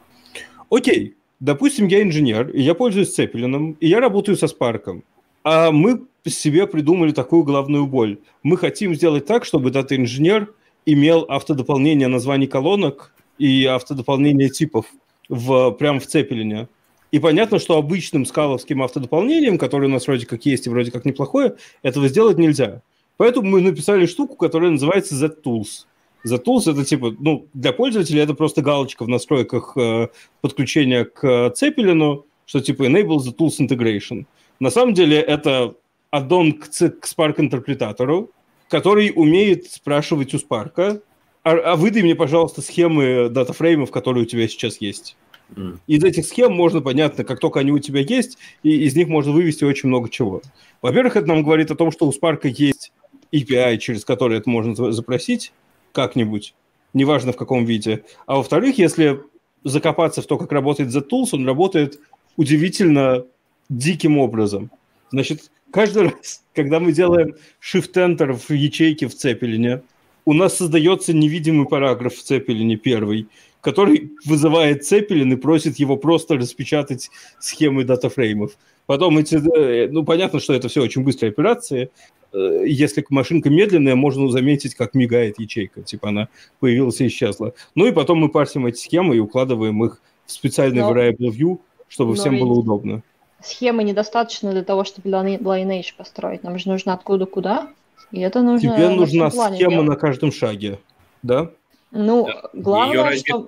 [0.71, 5.03] Окей, допустим, я инженер, и я пользуюсь Цепелином, и я работаю со Спарком.
[5.43, 8.19] А мы себе придумали такую главную боль.
[8.45, 10.53] Мы хотим сделать так, чтобы дата-инженер
[10.87, 14.87] имел автодополнение названий колонок и автодополнение типов
[15.29, 16.69] в, прямо в Цепелине.
[17.11, 21.05] И понятно, что обычным скаловским автодополнением, которое у нас вроде как есть и вроде как
[21.05, 22.83] неплохое, этого сделать нельзя.
[23.17, 25.87] Поэтому мы написали штуку, которая называется Z-Tools.
[26.27, 30.09] ZTools это типа, ну, для пользователя это просто галочка в настройках э,
[30.41, 34.27] подключения к Цепелину, что типа enable ZTools integration.
[34.61, 35.75] На самом деле это
[36.11, 38.31] аддон к, к Spark интерпретатору,
[38.69, 41.01] который умеет спрашивать у Spark,
[41.49, 45.17] а, а выдай мне, пожалуйста, схемы датафреймов, которые у тебя сейчас есть.
[45.55, 45.79] Mm.
[45.87, 49.33] Из этих схем можно, понятно, как только они у тебя есть, и из них можно
[49.33, 50.43] вывести очень много чего.
[50.83, 52.93] Во-первых, это нам говорит о том, что у Spark есть
[53.33, 55.53] API, через который это можно запросить
[55.93, 56.55] как-нибудь,
[56.93, 58.05] неважно в каком виде.
[58.27, 59.21] А во-вторых, если
[59.65, 61.99] закопаться в то, как работает Z-Tools, он работает
[62.37, 63.25] удивительно
[63.71, 64.71] диким образом.
[65.11, 69.83] Значит, каждый раз, когда мы делаем Shift-Enter в ячейке в Цепелине,
[70.29, 73.29] у нас создается невидимый параграф в Цепелине первый,
[73.63, 78.59] который вызывает Цепелин и просит его просто распечатать схемы датафреймов.
[78.85, 81.91] Потом эти, э, ну, понятно, что это все очень быстрые операции.
[82.35, 85.81] Э, если машинка медленная, можно заметить, как мигает ячейка.
[85.81, 86.29] Типа она
[86.61, 87.55] появилась и исчезла.
[87.75, 90.93] Ну и потом мы парсим эти схемы и укладываем их в специальный Но...
[90.93, 93.03] variable view, чтобы Но всем было удобно
[93.41, 96.43] схемы недостаточно для того, чтобы Lineage построить.
[96.43, 97.69] Нам же нужно откуда куда.
[98.11, 98.77] И это нужно...
[98.77, 99.89] Тебе нужна схема делать.
[99.89, 100.79] на каждом шаге,
[101.23, 101.51] да?
[101.91, 102.51] Ну, да.
[102.53, 103.45] главное, что...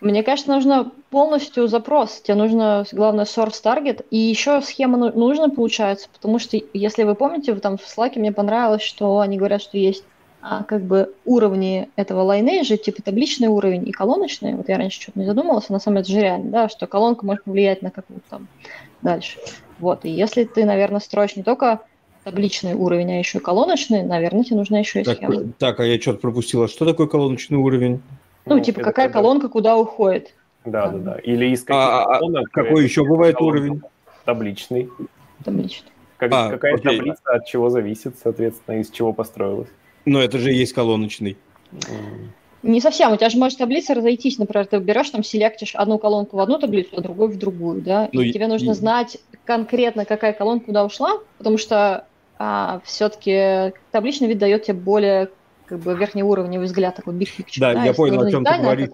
[0.00, 2.20] Мне кажется, нужно полностью запрос.
[2.20, 4.04] Тебе нужно, главное, source target.
[4.10, 8.30] И еще схема ну, нужна, получается, потому что, если вы помните, там в Slack мне
[8.30, 10.04] понравилось, что они говорят, что есть
[10.46, 14.54] а, как бы уровни этого Lineage, типа табличный уровень и колоночный.
[14.54, 17.24] Вот я раньше что-то не задумывался, на самом деле это же реально, да, что колонка
[17.24, 18.48] может повлиять на какую-то там
[19.00, 19.38] дальше.
[19.78, 21.80] Вот, и если ты, наверное, строишь не только
[22.24, 25.52] табличный уровень, а еще и колоночный, наверное, тебе нужна еще и так, схема.
[25.58, 26.68] Так, а я что-то пропустила.
[26.68, 28.02] Что такое колоночный уровень?
[28.46, 29.20] Ну, ну типа, какая когда...
[29.20, 30.34] колонка куда уходит.
[30.64, 31.18] Да, да, да.
[31.18, 32.50] Или из каких а, а колонок...
[32.50, 33.82] Какой еще бывает уровень?
[34.24, 34.88] Табличный.
[35.44, 35.90] Табличный.
[36.16, 36.96] Как, а, какая окей.
[36.96, 39.68] таблица от чего зависит, соответственно, из чего построилась.
[40.06, 41.36] Но это же и есть колоночный.
[42.62, 43.12] Не совсем.
[43.12, 44.38] У тебя же может таблица разойтись.
[44.38, 48.08] Например, ты берешь, там, селектишь одну колонку в одну таблицу, а другую в другую, да?
[48.12, 48.74] Ну, и, и тебе нужно и...
[48.74, 52.06] знать конкретно, какая колонка куда ушла, потому что
[52.38, 55.30] а, все-таки табличный вид дает тебе более
[55.66, 57.60] как бы верхнеуровневый взгляд, такой big picture.
[57.60, 58.88] Да, да я понял, о чем ты говоришь.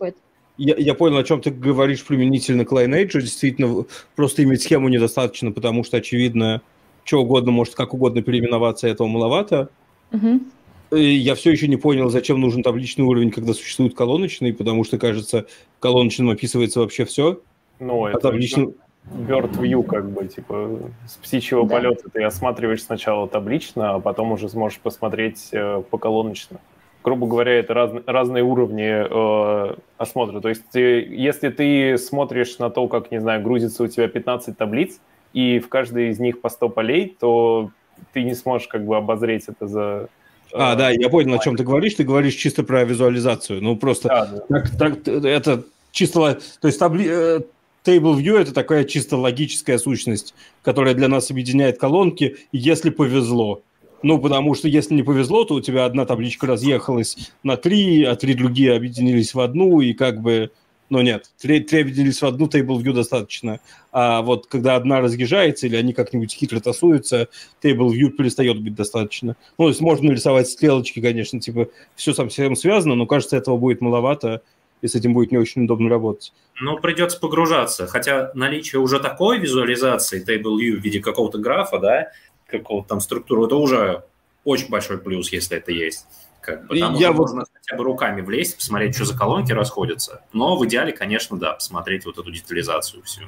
[0.57, 3.20] Я, я понял, о чем ты говоришь применительно к Lineage.
[3.20, 6.61] Действительно, просто иметь схему недостаточно, потому что, очевидно,
[7.05, 9.70] что угодно может как угодно переименоваться, этого маловато.
[10.12, 10.98] Угу.
[10.98, 15.46] Я все еще не понял, зачем нужен табличный уровень, когда существует колоночный, потому что, кажется,
[15.79, 17.40] колоночным описывается вообще все.
[17.79, 18.74] Ну, а это табличный...
[19.07, 21.77] Bird View, как бы, типа, с птичьего да.
[21.77, 26.61] полета ты осматриваешь сначала таблично, а потом уже сможешь посмотреть э, по колоночно.
[27.03, 30.41] Грубо говоря, это раз, разные уровни э, осмотра.
[30.41, 34.57] То есть, э, если ты смотришь на то, как, не знаю, грузится у тебя 15
[34.57, 35.01] таблиц,
[35.33, 37.71] и в каждой из них по 100 полей, то
[38.13, 40.09] ты не сможешь как бы обозреть это за
[40.53, 41.95] а, да, я понял, о чем ты говоришь.
[41.95, 43.63] Ты говоришь чисто про визуализацию.
[43.63, 44.41] Ну, просто да, да.
[44.49, 46.41] Так, так, это чисто...
[46.61, 47.45] То есть табли...
[47.85, 53.62] Table View– это такая чисто логическая сущность, которая для нас объединяет колонки, если повезло.
[54.03, 58.16] Ну, потому что если не повезло, то у тебя одна табличка разъехалась на три, а
[58.16, 60.51] три другие объединились в одну, и как бы
[60.90, 63.61] но нет, три, три объединились в одну Table View достаточно.
[63.93, 67.29] А вот когда одна разъезжается или они как-нибудь хитро тасуются,
[67.62, 69.37] Table View перестает быть достаточно.
[69.57, 73.81] Ну, то есть можно нарисовать стрелочки, конечно, типа все совсем связано, но кажется, этого будет
[73.81, 74.43] маловато,
[74.83, 76.33] и с этим будет не очень удобно работать.
[76.61, 77.87] Ну, придется погружаться.
[77.87, 82.09] Хотя наличие уже такой визуализации Table View в виде какого-то графа, да,
[82.47, 84.05] какого-то там структуры, это уже
[84.45, 86.07] очень большой плюс, если это есть.
[86.40, 87.29] Как бы, там я вот...
[87.29, 90.23] можно хотя бы руками влезть, посмотреть, что за колонки расходятся.
[90.33, 93.23] Но в идеале, конечно, да, посмотреть вот эту детализацию всю.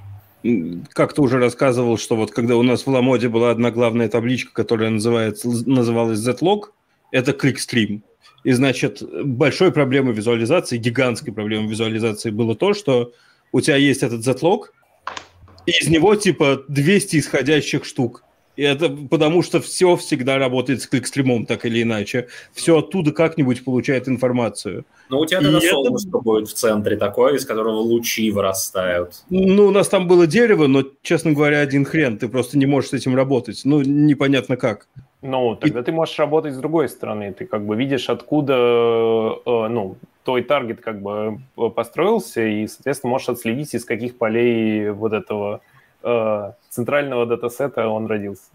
[0.93, 4.53] Как ты уже рассказывал, что вот когда у нас в Ламоде была одна главная табличка,
[4.53, 6.71] которая называется, называлась Z-Log,
[7.13, 8.03] это кликстрим.
[8.45, 13.13] И, значит, большой проблемой визуализации, гигантской проблемой визуализации было то, что
[13.53, 14.67] у тебя есть этот Z-Log,
[15.67, 18.25] и из него типа 200 исходящих штук.
[18.55, 22.29] И это потому что все всегда работает с кликстримом, так или иначе.
[22.53, 24.85] Все оттуда как-нибудь получает информацию.
[25.09, 26.19] Ну, у тебя тогда и солнышко это...
[26.19, 29.23] будет в центре такое, из которого лучи вырастают.
[29.31, 32.19] Ну, у нас там было дерево, но, честно говоря, один хрен.
[32.19, 33.63] Ты просто не можешь с этим работать.
[33.65, 34.87] Ну, непонятно как.
[35.23, 35.83] Ну, тогда и...
[35.85, 37.33] ты можешь работать с другой стороны.
[37.33, 43.13] Ты как бы видишь, откуда, э, ну, твой таргет как бы э, построился, и, соответственно,
[43.13, 45.61] можешь отследить, из каких полей вот этого
[46.03, 48.51] э, центрального датасета он родился.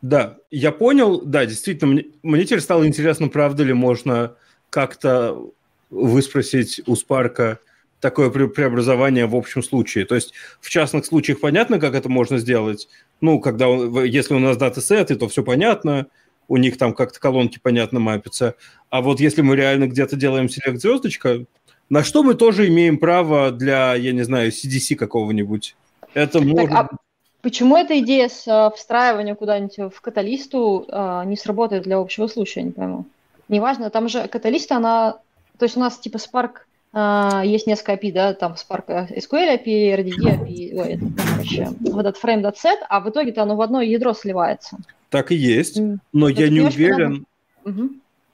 [0.00, 4.34] Да, я понял, да, действительно, мне, мне теперь стало интересно, правда ли можно
[4.70, 5.38] как-то
[5.90, 7.58] выспросить у Спарка
[8.02, 10.04] такое пре преобразование в общем случае.
[10.04, 12.88] То есть в частных случаях понятно, как это можно сделать.
[13.20, 16.08] Ну, когда, если у нас датасеты, то все понятно.
[16.48, 18.56] у них там как-то колонки понятно мапятся.
[18.90, 21.44] А вот если мы реально где-то делаем селект звездочка,
[21.88, 25.76] на что мы тоже имеем право для, я не знаю, CDC какого-нибудь?
[26.12, 26.72] Это Так, может...
[26.72, 26.88] а
[27.40, 32.60] почему эта идея с э, встраиванием куда-нибудь в каталисту э, не сработает для общего случая,
[32.60, 33.06] я не пойму.
[33.48, 35.18] Неважно, там же каталиста, она...
[35.58, 36.52] То есть у нас типа Spark,
[36.92, 41.68] э, есть несколько API, да, там Spark э, SQL API, RDD API, ой, это, короче,
[41.80, 44.78] вот этот frame.set, а в итоге-то оно в одно ядро сливается.
[45.10, 46.00] Так и есть, М.
[46.12, 47.26] но Ну, я не уверен,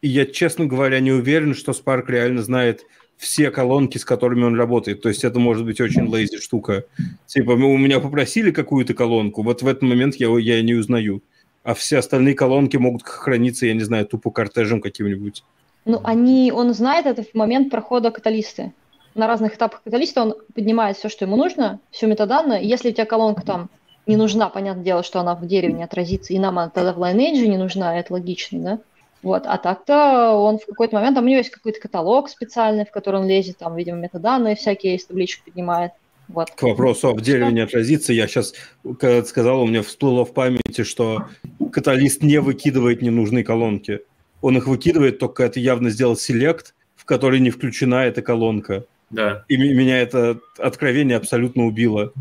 [0.00, 2.84] и я, честно говоря, не уверен, что Spark реально знает
[3.16, 5.02] все колонки, с которыми он работает.
[5.02, 6.84] То есть это может быть очень лейзи штука.
[7.26, 11.20] Типа, мы- у меня попросили какую-то колонку, вот в этот момент я, я не узнаю.
[11.64, 15.42] А все остальные колонки могут храниться, я не знаю, тупо кортежем каким-нибудь.
[15.84, 18.72] Ну, они, он знает это в момент прохода каталисты.
[19.14, 22.64] На разных этапах каталиста он поднимает все, что ему нужно, всю метаданную.
[22.64, 23.70] Если у тебя колонка там
[24.06, 26.98] не нужна, понятное дело, что она в дереве не отразится, и нам она тогда в
[26.98, 28.78] Lineage не нужна, это логично, да?
[29.22, 32.92] Вот, а так-то он в какой-то момент, там у него есть какой-то каталог специальный, в
[32.92, 35.92] который он лезет, там, видимо, метаданные всякие из табличек поднимает.
[36.28, 36.50] Вот.
[36.50, 38.54] К вопросу, а в дереве не отразится, я сейчас,
[39.00, 41.24] когда сказал, у меня всплыло в памяти, что
[41.72, 44.00] каталист не выкидывает ненужные колонки.
[44.40, 48.84] Он их выкидывает, только это явно сделал селект, в который не включена эта колонка.
[49.10, 49.44] Да.
[49.48, 52.12] И меня это откровение абсолютно убило.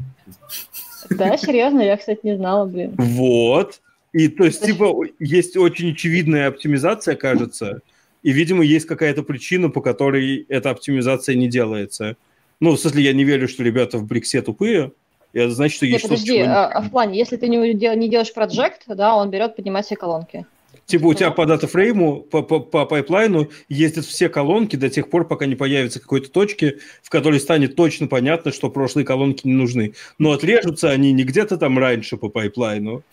[1.10, 2.94] Да, серьезно, я, кстати, не знала, блин.
[2.98, 3.82] Вот.
[4.14, 7.82] И то есть, типа, есть очень очевидная оптимизация, кажется,
[8.24, 12.18] и, видимо, есть какая-то причина, по которой эта оптимизация не делается.
[12.60, 14.92] Ну, в смысле, я не верю, что ребята в Бриксе тупые,
[15.34, 17.74] и это значит, что Нет, есть что-то, подожди, а, а в плане, если ты не,
[17.74, 20.46] дел- не делаешь проект, да, он берет, поднимает все колонки.
[20.88, 25.28] Типа у тебя по датафрейму, по, по, по пайплайну ездят все колонки до тех пор,
[25.28, 29.94] пока не появится какой-то точки, в которой станет точно понятно, что прошлые колонки не нужны.
[30.18, 33.04] Но отрежутся они не где-то там раньше по пайплайну.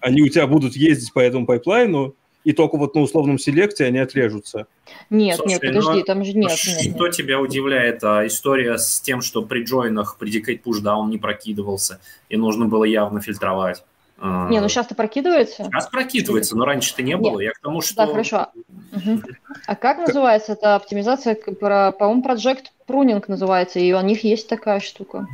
[0.00, 2.14] Они у тебя будут ездить по этому пайплайну,
[2.44, 4.66] и только вот на условном селекте они отрежутся.
[5.10, 7.14] Нет, Слушай, нет, подожди, ну, там же нет, ш- нет, Что нет.
[7.14, 8.02] тебя удивляет?
[8.02, 13.20] А, история с тем, что при джойнах предикейт пушдаун не прокидывался, и нужно было явно
[13.20, 13.84] фильтровать.
[14.20, 15.64] А, Не, ну сейчас-то прокидывается.
[15.64, 17.40] Сейчас прокидывается, но раньше-то не было.
[17.40, 17.94] Я к тому, что...
[17.94, 18.48] Да, хорошо.
[19.66, 21.34] А как называется эта оптимизация?
[21.36, 25.26] По-моему, Project Pruning называется, и у них есть такая штука.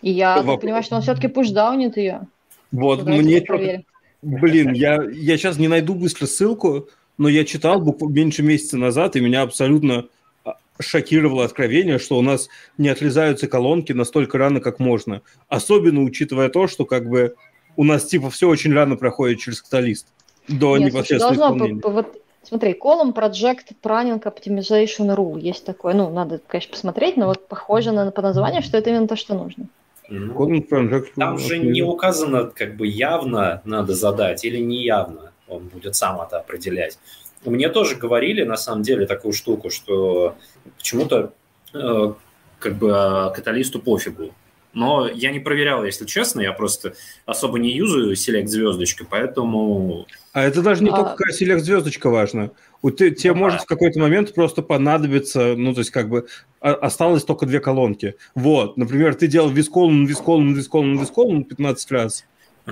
[0.00, 0.60] И я Вопрос.
[0.60, 2.26] понимаю, что он все-таки пушдаунит ее.
[2.70, 3.84] Вот Ну, мне.
[4.22, 9.16] Блин, я, я сейчас не найду быстро ссылку, но я читал буквально меньше месяца назад,
[9.16, 10.06] и меня абсолютно
[10.44, 15.22] а, шокировало откровение, что у нас не отрезаются колонки настолько рано, как можно.
[15.48, 17.34] Особенно учитывая то, что как бы
[17.76, 20.06] у нас типа все очень рано проходит через каталист
[20.48, 21.80] до Нет, непосредственного должно исполнения.
[21.80, 25.94] по- по- вот, смотри, колом Project Pruning Optimization Rule есть такое.
[25.94, 29.34] Ну, надо, конечно, посмотреть, но вот похоже на, по названию, что это именно то, что
[29.34, 29.66] нужно.
[30.08, 35.32] Ну, Project Там же не указано, как бы явно надо задать или не явно.
[35.48, 36.98] Он будет сам это определять.
[37.44, 40.36] Мне тоже говорили, на самом деле, такую штуку, что
[40.76, 41.32] почему-то
[41.74, 42.12] э,
[42.58, 44.32] как бы э, каталисту пофигу.
[44.74, 46.94] Но я не проверял, если честно, я просто
[47.26, 52.08] особо не юзаю селект звездочка, поэтому А это даже не А- то, какая селект звездочка
[52.08, 52.50] важна.
[52.80, 53.38] У те, тебе Ага.
[53.40, 56.26] может в какой-то момент просто понадобиться, ну, то есть как бы
[56.60, 58.14] а- осталось только две колонки.
[58.34, 62.24] Вот, например, ты делал висколум, висколум, висколум, висколум 15 раз,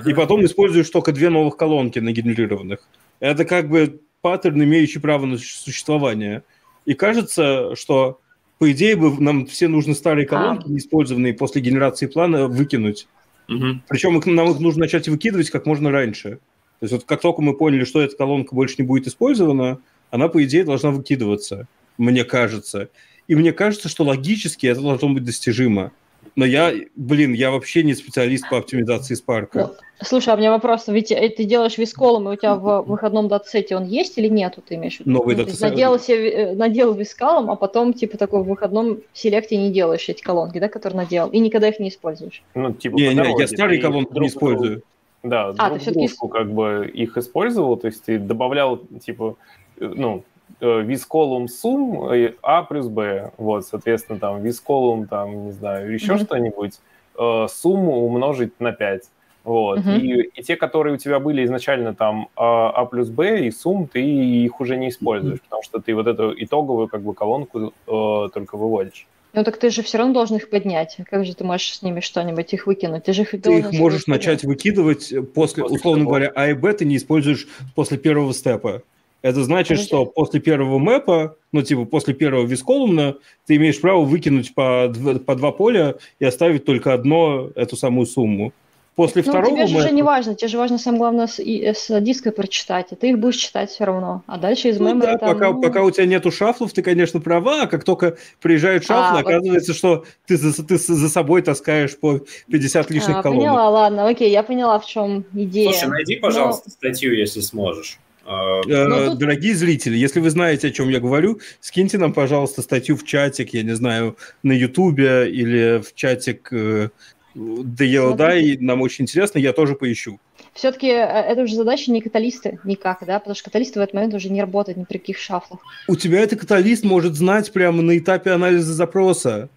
[0.05, 2.79] и потом используешь только две новых колонки нагенерированных.
[3.19, 6.41] Это как бы паттерн, имеющий право на су- существование.
[6.85, 8.19] И кажется, что
[8.61, 13.07] по идее бы нам все нужны старые колонки, неиспользованные после генерации плана, выкинуть.
[13.47, 13.81] Мгм.
[13.87, 16.37] Причем их, нам их нужно начать выкидывать как можно раньше.
[16.79, 19.79] То есть вот как только мы поняли, что эта колонка больше не будет использована,
[20.11, 22.89] она, по идее, должна выкидываться, мне кажется.
[23.27, 25.91] И мне кажется, что логически это должно быть достижимо.
[26.35, 29.59] Но я, блин, я вообще не специалист по оптимизации спарка.
[29.59, 32.83] Ну, слушай, а у меня вопрос, ведь э, ты делаешь висколом, и у тебя в
[32.83, 35.11] выходном датасете он есть или нет, ты имеешь в виду?
[35.11, 35.61] Новый Ну, датасет.
[35.61, 40.21] Наделал, себе, э, наделал вискалом, а потом, типа, такой в выходном селекте не делаешь эти
[40.21, 42.43] колонки, да, которые наделал, и никогда их не используешь.
[42.55, 44.83] Ну, типа, Не, не, я старые колонки не использую.
[45.23, 49.35] Да, А, друг ты дружку как бы их использовал, то есть ты добавлял, типа,
[49.77, 50.23] э, ну,
[50.59, 56.25] висколум сум э, А плюс Б, вот, соответственно, там, висколум, там, не знаю, еще Мгм.
[56.25, 56.79] что-нибудь,
[57.19, 59.09] э, сумму умножить на 5,
[59.43, 59.95] вот, Мгм.
[59.95, 63.87] и, и те, которые у тебя были изначально там А, а плюс Б и сум,
[63.87, 68.29] ты их уже не используешь, потому что ты вот эту итоговую, как бы, колонку э,
[68.33, 69.07] только выводишь.
[69.33, 70.97] Ну так ты же все равно должен их поднять.
[71.09, 73.05] Как же ты можешь с ними что-нибудь их выкинуть?
[73.05, 76.09] Ты же их Ты их можешь начать выкидывать после, После условно того.
[76.09, 78.83] говоря, А и Б ты не используешь после первого степа.
[79.21, 79.87] Это значит, Подожди.
[79.87, 85.19] что после первого мэпа, ну, типа, после первого висколумна, ты имеешь право выкинуть по, дв-
[85.19, 88.51] по два поля и оставить только одно, эту самую сумму.
[88.95, 91.65] После Ну, второго тебе же уже не важно, тебе же важно самое главное с, и-
[91.73, 94.23] с диска прочитать, и ты их будешь читать все равно.
[94.27, 96.81] А дальше из Ну мемори да, там, пока, ну, пока у тебя нету шафлов, ты,
[96.81, 99.31] конечно, права, а как только приезжают шафлы, А, вот.
[99.31, 102.19] оказывается, что ты за, ты за собой таскаешь по
[102.49, 103.43] 50 лишних а, колонок.
[103.45, 105.71] поняла, ладно, окей, я поняла, в чем идея.
[105.71, 107.97] Слушай, найди, пожалуйста, статью, если сможешь.
[108.25, 112.61] А, Э, тут- Дорогие зрители, если вы знаете, о чем я говорю, скиньте нам, пожалуйста,
[112.61, 116.89] статью в чатик, я не знаю, на Ютубе или в чатик э,
[117.35, 118.57] The Yellow Die.
[118.59, 120.19] Нам очень интересно, я тоже поищу.
[120.53, 124.29] Все-таки это уже задача не каталисты никак, да, потому что каталисты в этот момент уже
[124.29, 125.61] не работают ни при каких шафлах.
[125.87, 129.49] У тебя это каталист может знать прямо на этапе анализа запроса.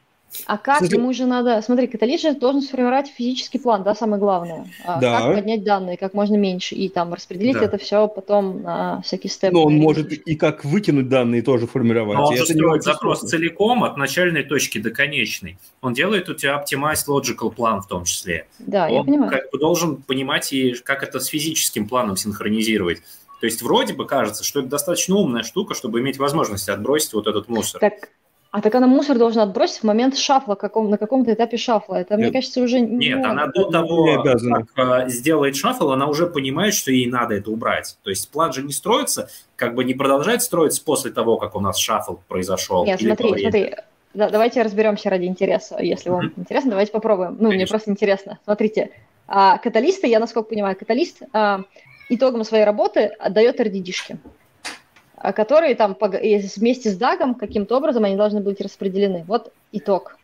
[0.46, 1.60] А как Кстати- ему же надо...
[1.62, 4.66] Смотри, каталист же должен сформировать физический план, да, самое главное.
[4.84, 5.20] А Да.
[5.20, 7.64] Как поднять данные как можно меньше и там распределить Да.
[7.64, 9.54] это все потом на всякие степы.
[9.54, 12.18] Но он может и как выкинуть данные тоже формировать.
[12.18, 13.28] Но он же строит запрос сложно.
[13.28, 15.58] целиком от начальной точки до конечной.
[15.80, 18.46] Он делает у тебя optimized logical план в том числе.
[18.58, 19.30] Да, я он понимаю.
[19.30, 23.02] как бы должен понимать и как это с физическим планом синхронизировать.
[23.40, 27.26] То есть вроде бы кажется, что это достаточно умная штука, чтобы иметь возможность отбросить вот
[27.26, 27.80] этот мусор.
[27.80, 28.08] Так,
[28.54, 31.96] а так она мусор должен отбросить в момент шафла, каком, на каком-то этапе шафла.
[31.96, 32.34] Это, мне Нет.
[32.34, 36.92] кажется, уже не Нет, она до того, как э, сделает шаффл, она уже понимает, что
[36.92, 37.98] ей надо это убрать.
[38.04, 41.60] То есть план же не строится, как бы не продолжает строиться после того, как у
[41.60, 42.84] нас шаффл произошел.
[42.84, 43.74] Нет, смотри, смотри.
[44.14, 45.82] Да, давайте разберемся ради интереса.
[45.82, 47.32] Если вам интересно, давайте попробуем.
[47.32, 47.72] Ну, мне Конечно.
[47.72, 48.38] просто интересно.
[48.44, 48.92] Смотрите,
[49.26, 51.62] а, каталисты, я насколько понимаю, каталист а,
[52.08, 54.28] итогом своей работы отдает RDD-шки, а,
[55.32, 59.24] которые там вместе с дагом каким-то образом они должны быть распределены.
[59.26, 60.18] Вот итог.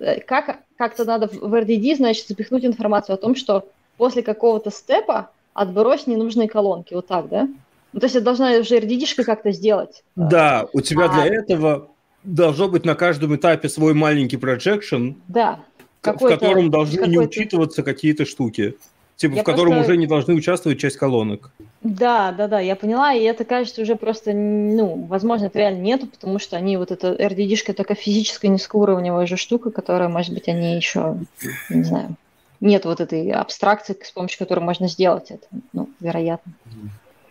[0.00, 5.30] Э, Как, как-то надо в RDD, значит, запихнуть информацию о том, что после какого-то степа
[5.54, 6.94] отбрось ненужные колонки.
[6.94, 7.48] Вот так, да?
[7.92, 10.02] Ну, то есть это должна уже RDD-шка как-то сделать.
[10.16, 11.88] Да, у тебя А- для этого
[12.24, 15.60] должно быть на каждом этапе свой маленький projection, Да.
[16.02, 18.76] в котором должны не учитываться какие-то штуки.
[19.16, 21.50] Типа, Я в котором просто- уже не должны участвовать часть колонок.
[21.82, 26.06] Да, да, да, я поняла, и это кажется уже просто, ну, возможно, это реально нету,
[26.06, 30.76] потому что они вот эта RDD-шка такая физическая низкоуровневая же штука, которая, может быть, они
[30.76, 31.16] еще,
[31.70, 32.16] не знаю,
[32.60, 36.52] нет вот этой абстракции, с помощью которой можно сделать это, ну, вероятно.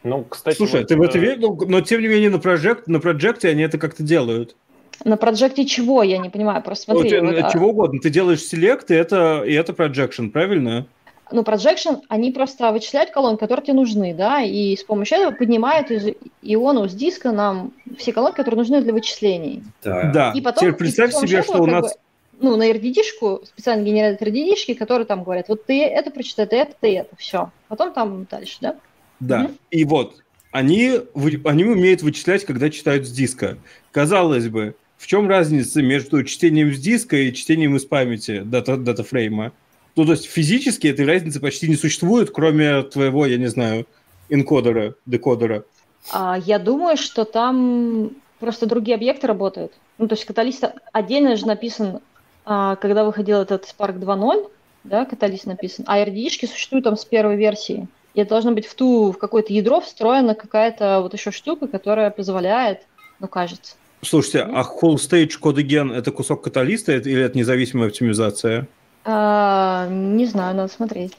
[0.03, 1.37] Ну, кстати, Слушай, вот, ты в это э, веришь?
[1.39, 4.55] Ну, но тем не менее на, прожект, на проекте они это как-то делают.
[5.03, 7.99] На проекте чего, я не понимаю, просто Вот, смотри, э, вот, а, чего угодно.
[7.99, 10.87] Ты делаешь селект, и это, и это projection, правильно?
[11.31, 15.91] Ну, projection, они просто вычисляют колонки, которые тебе нужны, да, и с помощью этого поднимают
[15.91, 19.63] из иону с диска нам все колонки, которые нужны для вычислений.
[19.83, 20.11] Да.
[20.13, 20.31] Да.
[20.35, 21.93] И потом, Теперь и представь помощью себе, этого что у нас...
[21.93, 21.99] бы,
[22.41, 26.75] ну, на RDD-шку специально генерируют RDD-шки, которые там говорят, вот ты это прочитай, ты это,
[26.79, 27.51] ты это, все.
[27.67, 28.75] Потом там дальше, да?
[29.19, 29.39] Да.
[29.39, 29.57] Мгм.
[29.71, 30.17] И вот,
[30.51, 30.99] они,
[31.45, 33.57] они умеют вычислять, когда читают с диска.
[33.91, 39.51] Казалось бы, в чем разница между чтением с диска и чтением из памяти дата, датафрейма?
[39.95, 43.87] Ну, то есть физически этой разницы почти не существует, кроме твоего, я не знаю,
[44.29, 45.63] энкодера, декодера.
[46.11, 49.71] А, я думаю, что там просто другие объекты работают.
[49.97, 52.01] Ну, то есть каталист отдельно же написан,
[52.43, 54.49] а, когда выходил этот Spark 2.0,
[54.83, 57.87] да, каталист написан, а RDD-шки существуют там с первой версии.
[58.13, 62.11] И это должно быть в ту, в какое-то ядро встроена какая-то вот еще штука, которая
[62.11, 62.81] позволяет,
[63.19, 63.75] ну, кажется.
[64.01, 68.67] Слушайте, а whole stage кодеген это кусок каталиста или это независимая оптимизация?
[69.05, 71.13] А, не знаю, надо смотреть.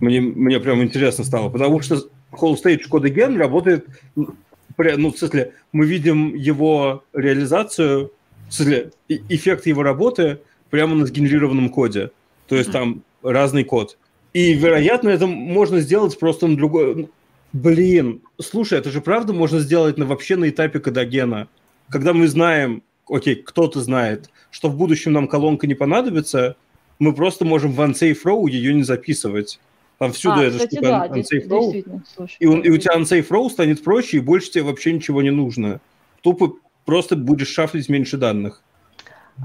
[0.00, 1.96] Мне, мне прям интересно стало, потому что
[2.32, 4.34] whole stage кодеген работает, ну,
[4.76, 8.12] в смысле, мы видим его реализацию,
[8.48, 10.38] в смысле, эффект его работы
[10.70, 12.12] прямо на сгенерированном коде.
[12.46, 13.98] То есть там разный код.
[14.32, 17.08] И, вероятно, это можно сделать просто на другой...
[17.52, 21.48] Блин, слушай, это же правда можно сделать на, вообще на этапе кодогена.
[21.88, 26.56] Когда мы знаем, окей, кто-то знает, что в будущем нам колонка не понадобится,
[26.98, 29.60] мы просто можем в unsafe row ее не записывать.
[29.98, 32.36] Там всюду а, эта кстати, штука да, unsafe row, слушай.
[32.38, 35.30] и, он, и у тебя unsafe row станет проще, и больше тебе вообще ничего не
[35.30, 35.80] нужно.
[36.22, 38.62] Тупо просто будешь шафлить меньше данных.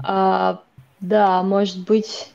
[0.02, 0.62] А,
[1.00, 2.32] да, может быть.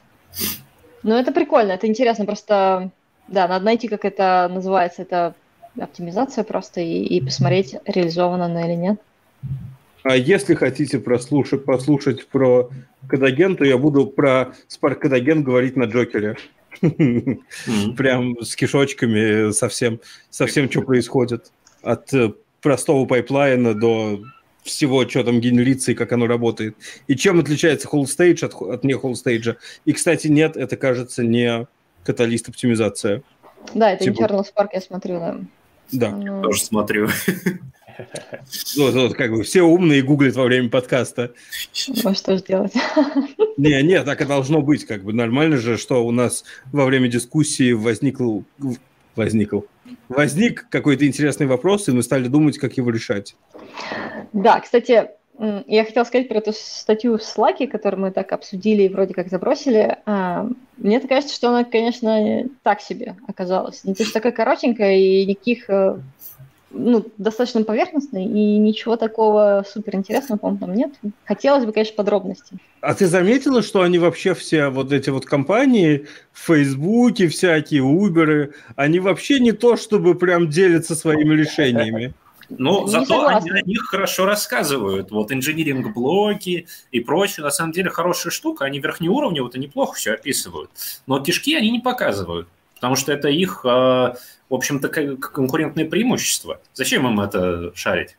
[1.04, 2.26] Ну, это прикольно, это интересно.
[2.26, 2.92] Просто,
[3.28, 5.02] да, надо найти, как это называется.
[5.02, 5.34] Это
[5.80, 9.02] оптимизация просто и, и посмотреть, реализовано она или нет.
[10.04, 12.70] А если хотите прослушать, послушать про
[13.08, 16.38] кодоген, то я буду про Spark кодоген говорить на Джокере.
[17.98, 21.52] Прям с кишочками совсем, совсем что происходит.
[21.82, 22.32] От э,
[22.62, 24.22] простого пайплайна до
[24.64, 26.76] всего, что там генерится и как оно работает.
[27.08, 29.58] И чем отличается stage от, от не stage.
[29.86, 31.68] И, кстати, нет, это, кажется, не
[32.04, 33.24] Catalyst оптимизация.
[33.74, 35.40] Да, это Типа- Internal Spark, я смотрю, да.
[35.92, 36.12] Да.
[36.12, 37.10] Ну, Тоже смотрю.
[38.78, 41.34] Вот, вот, как бы все умные гуглят во время подкаста.
[41.88, 42.74] Ну, что же делать?
[43.58, 47.10] Не, не, так и должно быть, как бы нормально же, что у нас во время
[47.10, 48.42] дискуссии возникл,
[49.16, 49.62] возникл,
[50.08, 53.36] возник какой-то интересный вопрос, и мы стали думать, как его решать.
[54.32, 55.10] Да, кстати,
[55.68, 59.30] я хотела сказать про эту статью в Slack, которую мы так обсудили и вроде как
[59.30, 59.98] забросили.
[60.06, 63.82] А, Мне так кажется, что она, конечно, так себе оказалась.
[63.86, 65.98] Ну, то есть такая коротенькая и никаких, э,
[66.72, 70.94] ну, достаточно поверхностной, и ничего такого суперинтересного, по-моему, там нет.
[71.26, 72.58] Хотелось бы, конечно, подробностей.
[72.82, 78.54] А ты заметила, что они вообще все вот эти вот компании в Фейсбуке, всякие Уберы,
[78.76, 82.14] они вообще не то, чтобы прям делятся своими решениями.
[82.50, 83.56] Но Не зато они согласна.
[83.58, 85.12] о них хорошо рассказывают.
[85.12, 88.66] Вот инжиниринг-блоки и прочее, на самом деле, хорошая штука.
[88.66, 90.72] Они верхнеуровнево это неплохо все описывают.
[91.06, 92.48] Но кишки они не показывают,
[92.80, 94.16] потому что это их, э, в
[94.50, 96.60] общем-то, конкурентное преимущество.
[96.74, 98.16] Зачем им это шарить?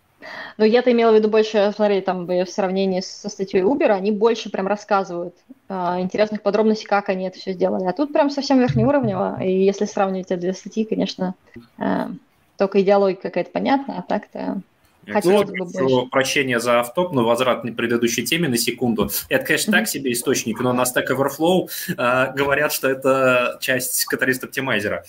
[0.58, 4.50] Но я-то имела в виду больше, смотри, там в сравнении со статьей Uber, они больше
[4.50, 5.34] прям рассказывают
[5.68, 7.86] а, интересных подробностей, как они это все сделали.
[7.86, 11.34] А тут прям совсем верхнеуровнево, и если сравнивать эти две статьи, конечно,
[11.78, 12.10] а,
[12.58, 14.60] только идеология какая-то понятна, а так-то
[15.06, 16.10] Я Хотелось бы прошу больше.
[16.10, 19.10] прощения за автоп, но возврат к предыдущей теме на секунду.
[19.28, 24.44] Это, конечно, так себе источник, но на Stack Overflow э, говорят, что это часть каталист
[24.44, 25.04] оптимайзера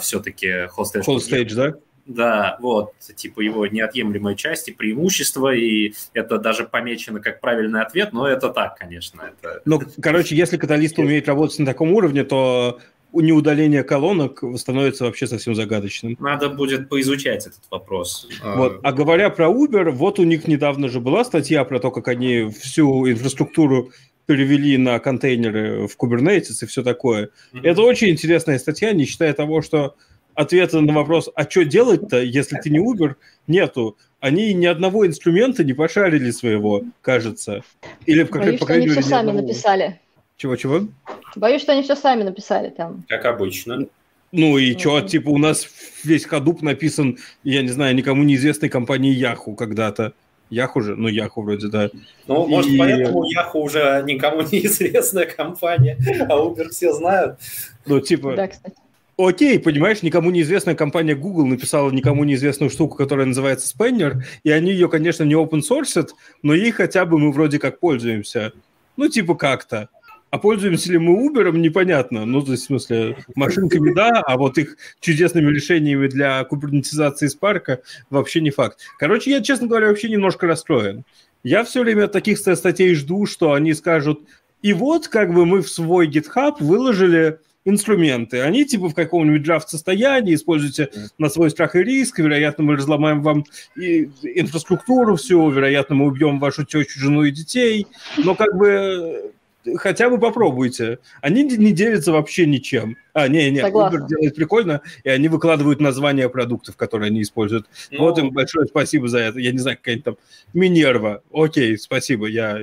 [0.00, 1.04] все-таки Hostage.
[1.06, 1.74] Whole stage, да?
[2.08, 8.26] Да, вот, типа его неотъемлемой части, преимущества, и это даже помечено как правильный ответ, но
[8.26, 9.30] это так, конечно.
[9.42, 9.60] Это...
[9.66, 12.80] Ну, короче, если каталист умеет работать на таком уровне, то
[13.12, 16.16] у неудаления колонок становится вообще совсем загадочным.
[16.20, 18.28] Надо будет поизучать этот вопрос.
[18.44, 18.80] Вот.
[18.82, 22.50] А говоря про Uber, вот у них недавно же была статья про то, как они
[22.50, 23.90] всю инфраструктуру
[24.26, 27.30] перевели на контейнеры в Kubernetes и все такое.
[27.52, 27.64] Мгм.
[27.64, 29.94] Это очень интересная статья, не считая того, что
[30.34, 33.14] ответа на вопрос, а что делать-то, если ты не Uber,
[33.46, 33.96] нету.
[34.20, 37.62] Они ни одного инструмента не пошарили своего, кажется.
[38.04, 39.46] Или, по, боюсь, по они крайней все мере, ни сами одного.
[39.46, 40.00] написали.
[40.36, 40.88] Чего-чего?
[41.36, 43.04] Боюсь, что они все сами написали там.
[43.08, 43.86] Как обычно.
[44.32, 45.06] Ну и что, Мгм.
[45.06, 45.66] типа у нас
[46.04, 50.12] весь Hadoop написан, я не знаю, никому неизвестной компанией Yahoo когда-то.
[50.50, 50.96] Yahoo же?
[50.96, 51.90] Ну, Yahoo вроде, да.
[52.26, 55.96] Ну, может, И- поэтому Yahoo уже никому неизвестная компания,
[56.28, 57.38] а Uber все знают.
[57.86, 58.76] Ну, типа, Да, кстати.
[59.16, 64.72] окей, понимаешь, никому неизвестная компания Google написала никому неизвестную штуку, которая называется Spanner, и они
[64.72, 66.06] ее, конечно, не open source,
[66.42, 68.52] но ей хотя бы мы вроде как пользуемся.
[68.98, 69.88] Ну, типа как-то.
[70.30, 72.26] А пользуемся ли мы Uber, непонятно.
[72.26, 77.78] Ну, то есть, в смысле, машинками да, а вот их чудесными решениями для кубернетизации Spark
[78.10, 78.78] вообще не факт.
[78.98, 81.04] Короче, я, честно говоря, вообще немножко расстроен.
[81.44, 84.20] Я все время от таких ста- статей жду, что они скажут,
[84.60, 88.40] и вот как бы мы в свой GitHub выложили инструменты.
[88.40, 93.22] Они типа в каком-нибудь драфт состоянии, используйте на свой страх и риск, вероятно, мы разломаем
[93.22, 93.44] вам
[93.76, 99.32] и инфраструктуру всю, вероятно, мы убьем вашу тещу, жену и детей, но как бы
[99.76, 100.98] хотя бы попробуйте.
[101.20, 102.96] Они не делятся вообще ничем.
[103.12, 103.98] А, не, не, Согласна.
[103.98, 107.66] Uber делает прикольно, и они выкладывают названия продуктов, которые они используют.
[107.90, 109.38] Ну, Вот им большое спасибо за это.
[109.38, 110.16] Я не знаю, какая-нибудь там
[110.54, 111.22] Минерва.
[111.32, 112.60] Окей, спасибо, я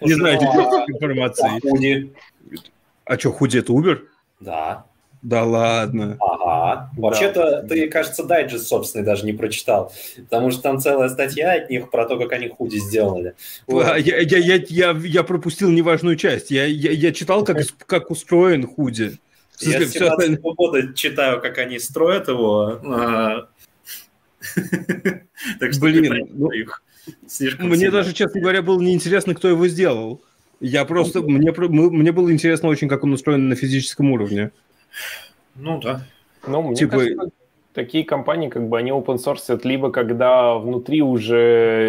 [0.00, 0.48] не знаю этих
[0.94, 2.08] информации.
[3.06, 3.14] а.
[3.14, 4.00] А что, худи это Uber?
[4.38, 4.86] Да.
[5.22, 6.16] Да ладно.
[6.20, 6.90] Ага.
[6.96, 11.90] Вообще-то, ты, кажется, дайджест собственный даже не прочитал, потому что там целая статья от них
[11.90, 13.34] про то, как они худи сделали.
[13.66, 13.84] Вот.
[13.98, 16.50] Я, я, я, я, я пропустил неважную часть.
[16.50, 19.18] Я, я, я читал, как, как устроен худи.
[19.60, 22.80] Я с всё остальное- 17 года читаю, как они строят его.
[22.82, 23.48] а,
[25.60, 26.82] Так что Блин, ну, их
[27.26, 30.22] слишком Мне даже, честно говоря, было неинтересно, кто его сделал.
[30.60, 31.20] Я просто...
[31.20, 34.50] Мне, мне было интересно очень, как он устроен на физическом уровне.
[35.54, 36.02] Ну да.
[36.46, 37.30] Ну, мне Типа- кажется,
[37.74, 41.36] такие компании, как бы, они open source либо когда внутри уже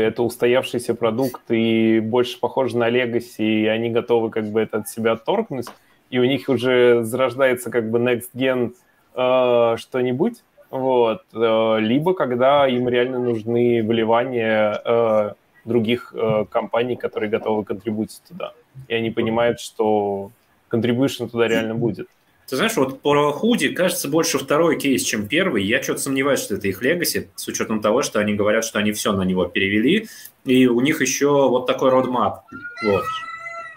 [0.08, 4.90] это устоявшийся продукт и больше похож на Legacy, и они готовы как бы это от
[4.90, 5.68] себя отторгнуть,
[6.10, 8.74] и у них уже зарождается как бы next gen
[9.16, 15.34] э, что-нибудь, вот, э, либо когда им реально нужны вливания э,
[15.66, 18.54] других э, компаний, которые готовы контрибутить туда.
[18.88, 20.32] И они понимают, что
[20.70, 22.08] contribution туда реально будет.
[22.52, 25.64] Ты знаешь, вот про худи кажется больше второй кейс, чем первый.
[25.64, 28.92] Я что-то сомневаюсь, что это их легаси, с учетом того, что они говорят, что они
[28.92, 30.10] все на него перевели,
[30.44, 32.44] и у них еще вот такой родмап.
[32.84, 33.06] Вот.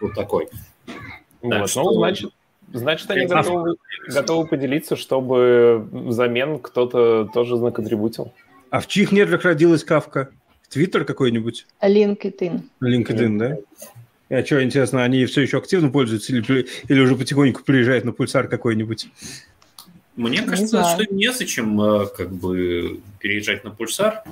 [0.01, 0.49] Вот такой.
[0.87, 2.31] Так Вот, что- ну, значит,
[2.72, 3.77] значит, они готовы,
[4.09, 8.33] готовы поделиться, чтобы взамен кто-то тоже наконтрибутил.
[8.70, 10.31] А в чьих недрах родилась Кавка?
[10.68, 11.64] Твиттер какой-нибудь?
[11.81, 12.62] LinkedIn.
[12.83, 13.57] LinkedIn, да?
[14.31, 18.49] А что, интересно, они все еще активно пользуются или, или уже потихоньку приезжают на пульсар
[18.49, 19.09] какой-нибудь?
[20.16, 21.03] Мне Не кажется, знаю.
[21.05, 24.22] что незачем э, как бы переезжать на пульсар.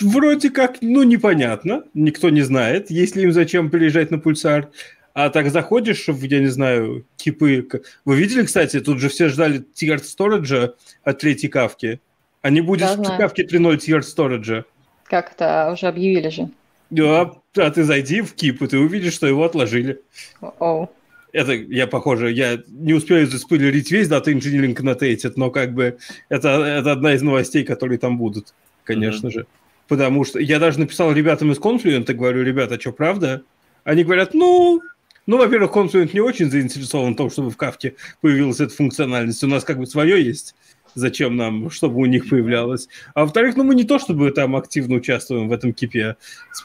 [0.00, 4.68] вроде как, ну, непонятно, никто не знает, если им зачем приезжать на пульсар.
[5.12, 7.66] А так заходишь в, я не знаю, кипы.
[8.04, 10.72] Вы видели, кстати, тут же все ждали Tiered Storage
[11.02, 12.00] от третьей кавки.
[12.42, 14.64] А не будет Да, в кавке 3.0 Tiered Storage.
[15.04, 16.48] Как это уже объявили же.
[16.90, 20.00] Да, а ты зайди в кип, и ты увидишь, что его отложили.
[20.40, 20.90] Оу.
[21.32, 26.48] Это я, похоже, я не успею заспойлерить весь дата инжиниринг annotated, но как бы это,
[26.48, 28.52] это одна из новостей, которые там будут,
[28.84, 29.46] конечно же.
[29.86, 33.42] Потому что я даже написал ребятам из Confluent, и говорю, ребята, что, правда?
[33.84, 34.82] Они говорят, ну,
[35.26, 39.44] ну, во-первых, Confluent не очень заинтересован в том, чтобы в Кавке появилась эта функциональность.
[39.44, 40.56] У нас как бы свое есть.
[40.94, 42.88] Зачем нам, чтобы у них появлялось?
[43.14, 46.16] А во-вторых, ну мы не то, чтобы там активно участвуем в этом кипе.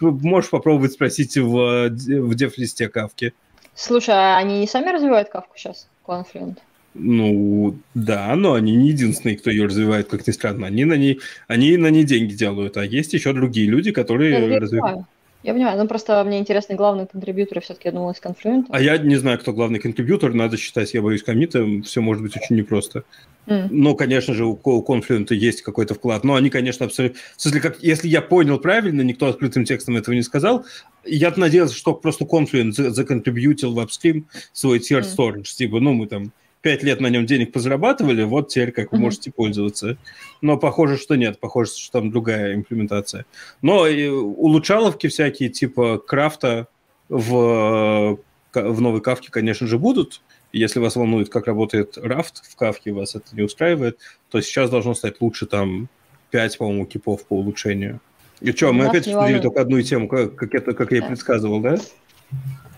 [0.02, 3.34] Можешь попробовать спросить в, э, в деф-листе Кавки.
[3.76, 6.58] Слушай, а они не сами развивают кавку сейчас, Confluent?
[6.94, 10.68] Ну, да, но они не единственные, кто ее развивает, как ни странно.
[10.68, 11.20] Они на ней,
[11.50, 15.06] они на ней деньги делают, а есть еще другие люди, которые я развивают.
[15.46, 18.66] Я понимаю, ну просто мне интересны главные контрибьюторы все-таки, я думала, из Confluent.
[18.70, 22.36] А я не знаю, кто главный контрибьютор, надо считать, я боюсь комита, все может быть
[22.36, 23.04] очень непросто.
[23.46, 23.68] М.
[23.70, 27.20] Ну, конечно же, у Confluent есть какой-то вклад, но они, конечно, абсолютно...
[27.38, 30.66] В смысле, как, если я понял правильно, никто открытым текстом этого не сказал,
[31.06, 35.08] я надеялся, что просто Confluent за- законтрибьютил в апстрим свой tier Мгм.
[35.08, 35.44] storage.
[35.56, 36.32] Типа, ну, мы там
[36.66, 39.98] пять лет на нем денег позарабатывали, вот теперь как вы можете пользоваться.
[40.42, 43.28] Но похоже, что нет, похоже, что там другая имплементация.
[43.62, 46.68] Но и улучшаловки всякие, типа крафта
[47.08, 48.18] в,
[48.56, 50.24] в новой кавке, конечно же, будут.
[50.54, 54.00] Если вас волнует, как работает рафт в кавке, вас это не устраивает,
[54.32, 55.88] то сейчас должно стать лучше там
[56.32, 58.00] 5, по-моему, кипов по улучшению.
[58.42, 61.02] И что, мы Нас опять обсудили только одну тему, как, как, это, как я и
[61.02, 61.78] предсказывал, да?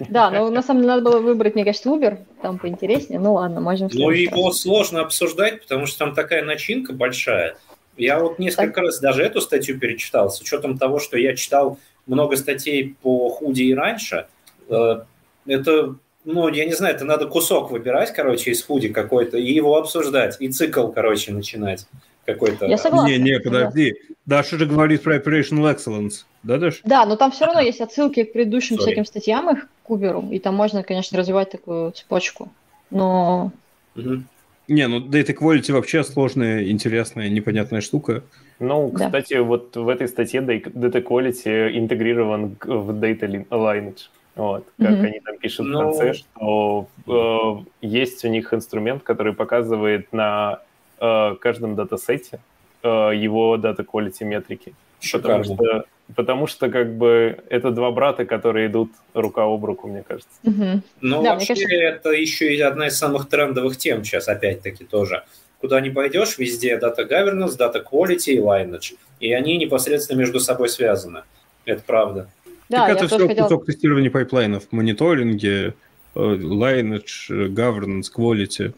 [0.09, 3.19] Да, но на самом деле надо было выбрать, мне кажется, Uber, там поинтереснее.
[3.19, 7.57] Ну ладно, можем Ну, его сложно обсуждать, потому что там такая начинка большая.
[7.97, 12.37] Я вот несколько раз даже эту статью перечитал, с учетом того, что я читал много
[12.37, 14.27] статей по худи и раньше.
[14.69, 15.01] Э,
[15.47, 15.95] Это,
[16.25, 20.37] ну, я не знаю, это надо кусок выбирать, короче, из худи какой-то, и его обсуждать,
[20.39, 21.87] и цикл, короче, начинать
[22.27, 22.65] какой-то.
[22.67, 23.07] Я согласна.
[23.09, 23.95] Не, не, подожди.
[24.25, 26.81] Даша же говорит про Operational Excellence, да, Даш?
[26.83, 28.81] Да, но там все равно есть отсылки к предыдущим Sorry.
[28.81, 32.49] всяким статьям их к Uber, и там можно, конечно, развивать такую цепочку.
[32.91, 33.51] Но
[33.95, 34.25] Мгм.
[34.67, 38.21] Не, ну Data Quality вообще сложная, интересная, непонятная штука.
[38.59, 39.05] Ну, Да.
[39.05, 44.09] кстати, вот в этой статье Data Quality интегрирован в Data Lin- Lineage.
[44.35, 45.05] Вот, как Мгм.
[45.05, 45.79] они там пишут Ну.
[45.79, 50.59] в конце, что э, есть у них инструмент, который показывает на
[50.99, 52.39] э, каждом датасете
[52.83, 54.73] э, его Data Quality метрики.
[55.11, 55.85] Потому что,
[56.15, 60.29] потому что как бы это два брата, которые идут рука об руку, мне кажется.
[60.43, 60.81] мгм.
[61.01, 65.23] Ну, Да, вообще, кажется- это еще и одна из самых трендовых тем сейчас, опять-таки, тоже.
[65.61, 68.95] Куда не пойдешь, везде Data Governance, Data Quality и Lineage.
[69.19, 71.23] И они непосредственно между собой связаны.
[71.65, 72.29] Это правда.
[72.69, 73.45] да, так я это тоже все хотела...
[73.47, 75.73] кусок тестирования пайплайнов, мониторинге,
[76.15, 78.73] э, lineage, э, governance, quality.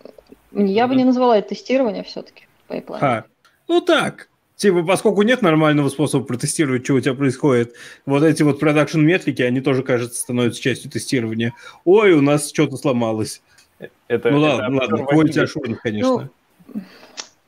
[0.51, 2.47] Я бы не назвала это тестирование все-таки.
[2.67, 3.03] Пайплайн.
[3.03, 3.25] А,
[3.67, 4.29] ну так.
[4.55, 7.75] Типа, поскольку нет нормального способа протестировать, что у тебя происходит,
[8.05, 11.53] вот эти вот production метрики, они тоже, кажется, становятся частью тестирования.
[11.85, 13.41] Ой, у нас что-то сломалось.
[14.09, 16.29] Это, ну это ладно, ладно, quality assurance, конечно.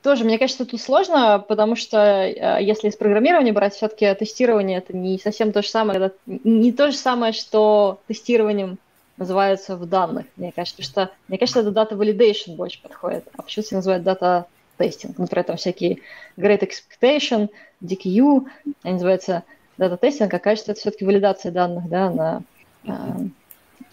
[0.02, 4.96] Тоже, мне кажется, тут сложно, потому что э, если из программирования брать, все-таки тестирование это
[4.96, 8.78] не совсем то же самое, не то же самое, что тестированием
[9.22, 13.76] называется в данных, мне кажется, что, мне кажется, это data validation больше подходит, а почему-то
[13.76, 14.44] называют data
[14.78, 15.98] testing, например, там всякие
[16.36, 17.48] great expectation,
[17.82, 18.46] DQ,
[18.82, 19.44] они называются
[19.78, 22.42] data testing, а кажется, это все-таки валидация данных, да, на,
[22.84, 22.90] э,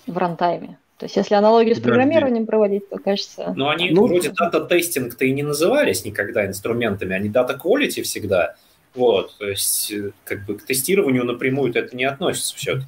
[0.08, 0.78] в рантайме.
[0.98, 3.54] То есть, если аналогию с программированием проводить, то кажется...
[3.56, 8.56] Но они Ну- вроде data testing-то и не назывались никогда инструментами, они data quality всегда.
[8.96, 12.88] Вот, то есть, э, как бы к тестированию напрямую это не относится все-таки.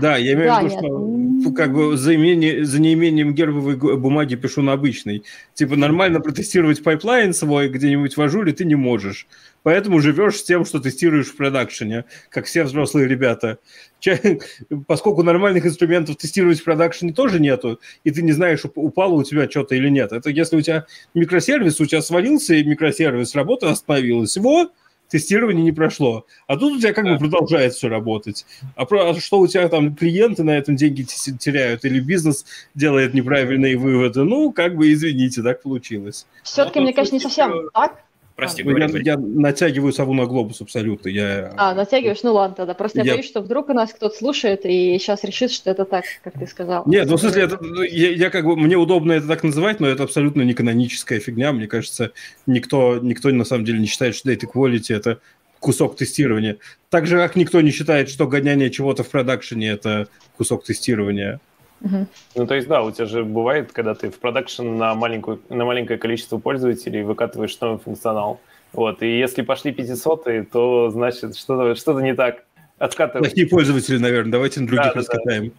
[0.00, 1.42] Да, я имею Да, в виду, нет.
[1.42, 5.22] что как бы за, имение- за неимением гербовой бумаги пишу на обычной.
[5.54, 9.28] Типа нормально протестировать пайплайн свой где-нибудь в Azure ты не можешь.
[9.62, 13.58] Поэтому живешь с тем, что тестируешь в продакшене, как все взрослые ребята.
[14.00, 14.18] Ча-
[14.88, 19.22] Поскольку нормальных инструментов тестировать в продакшене тоже нету, и ты не знаешь, уп- упало у
[19.22, 20.10] тебя что-то или нет.
[20.12, 24.36] Это если у тебя микросервис, у тебя свалился и микросервис, работа остановилась.
[24.36, 24.70] Во,
[25.08, 26.26] тестирование не прошло.
[26.46, 28.46] А тут у тебя как бы продолжает все работать.
[28.74, 32.44] А про, а что у тебя там клиенты на этом деньги те- теряют или бизнес
[32.74, 34.24] делает неправильные выводы?
[34.24, 36.26] Ну, как бы извините, так получилось.
[36.42, 38.02] Все-таки, Ну, мне кажется, не совсем так.
[38.36, 39.04] Прости, Ну, говори, я, говори.
[39.06, 41.08] я натягиваю сову на глобус абсолютно.
[41.08, 42.22] Я, А, натягиваешь?
[42.22, 42.74] Ну ладно тогда.
[42.74, 45.86] Просто я, Я- боюсь, что вдруг у нас кто-то слушает и сейчас решит, что это
[45.86, 46.84] так, как ты сказал.
[46.86, 49.80] Нет, ну в смысле, это, ну, я, я как бы, мне удобно это так называть,
[49.80, 51.52] но это абсолютно не каноническая фигня.
[51.52, 52.12] Мне кажется,
[52.46, 55.18] никто, никто на самом деле не считает, что data quality это
[55.58, 56.58] кусок тестирования.
[56.90, 61.40] Так же, как никто не считает, что гоняние чего-то в продакшене– это кусок тестирования.
[61.80, 62.06] Угу.
[62.36, 65.64] Ну, то есть, да, у тебя же бывает, когда ты в продакшн на, маленькую, на
[65.64, 68.40] маленькое количество пользователей выкатываешь новый функционал.
[68.72, 72.44] Вот, и если пошли 500, то значит что-то что не так.
[72.78, 73.28] Откатывать.
[73.30, 75.52] Плохие пользователи, наверное, давайте на других да, раскатаем.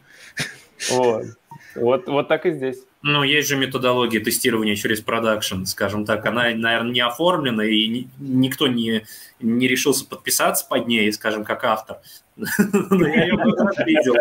[0.90, 0.96] Да.
[0.96, 1.26] Вот.
[1.76, 2.08] вот.
[2.08, 2.78] Вот так и здесь.
[3.02, 6.26] Ну, есть же методология тестирования через продакшн, скажем так.
[6.26, 9.04] Она, наверное, не оформлена, и никто не,
[9.40, 11.98] не решился подписаться под ней, скажем, как автор.
[12.36, 13.38] Но я ее
[13.86, 14.16] видел.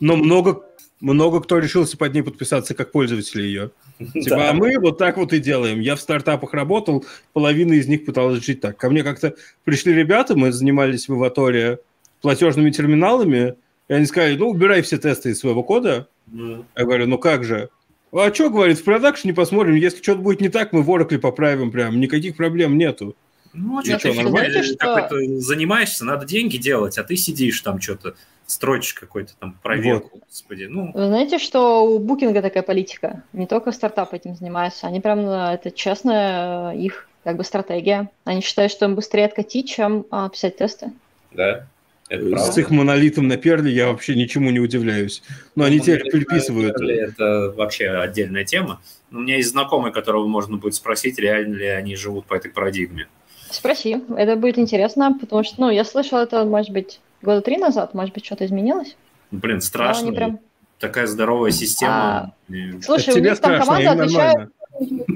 [0.00, 0.64] Но много
[1.00, 3.70] много кто решился под ней подписаться как пользователи ее.
[3.98, 4.50] Типа, да.
[4.50, 5.80] а мы вот так вот и делаем.
[5.80, 8.76] Я в стартапах работал, половина из них пыталась жить так.
[8.76, 9.34] Ко мне как-то
[9.64, 11.80] пришли ребята, мы занимались в Иваторе
[12.20, 13.54] платежными терминалами,
[13.88, 16.08] и они сказали, ну, убирай все тесты из своего кода.
[16.32, 16.64] Mm.
[16.76, 17.68] Я говорю, ну как же?
[18.12, 21.70] А что, говорит, в продакшне посмотрим, если что-то будет не так, мы в Oracle поправим
[21.70, 23.14] прям, никаких проблем нету.
[23.52, 25.08] Ну, а что, ты знаете, что...
[25.38, 28.14] занимаешься, надо деньги делать, а ты сидишь там что-то
[28.46, 30.22] строчишь какой-то там проверку, вот.
[30.28, 30.64] господи.
[30.64, 30.92] Ну.
[30.92, 33.22] Вы знаете, что у Букинга такая политика?
[33.32, 38.08] Не только стартапы этим занимаются, они прям, э, это честная э, их как бы стратегия.
[38.24, 40.92] Они считают, что им быстрее откатить, чем а, писать тесты.
[41.32, 41.66] Да,
[42.08, 45.22] это С их монолитом на перле я вообще ничему не удивляюсь.
[45.56, 46.80] Но они теперь приписывают.
[46.80, 48.80] Это вообще отдельная тема.
[49.10, 53.08] У меня есть знакомые, которого можно будет спросить, реально ли они живут по этой парадигме.
[53.50, 57.92] Спроси, это будет интересно, потому что, ну, я слышал это, может быть, года три назад,
[57.92, 58.96] может быть, что-то изменилось.
[59.30, 60.12] Ну, блин, страшно.
[60.12, 60.38] Прям...
[60.78, 62.34] Такая здоровая система.
[62.48, 62.54] А...
[62.82, 64.50] Слушай, у них там команда отвечает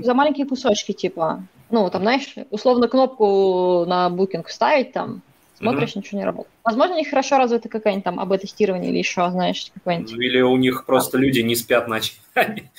[0.02, 5.22] за маленькие кусочки, типа, ну, там, знаешь, условно кнопку на букинг ставить там,
[5.58, 5.98] смотришь, mm-hmm.
[5.98, 6.54] ничего не работает.
[6.64, 10.12] Возможно, у них хорошо развита какая-нибудь там АБ-тестирование или еще, знаешь, какое-нибудь.
[10.12, 11.20] Или у них просто а.
[11.20, 12.70] люди не спят ночами.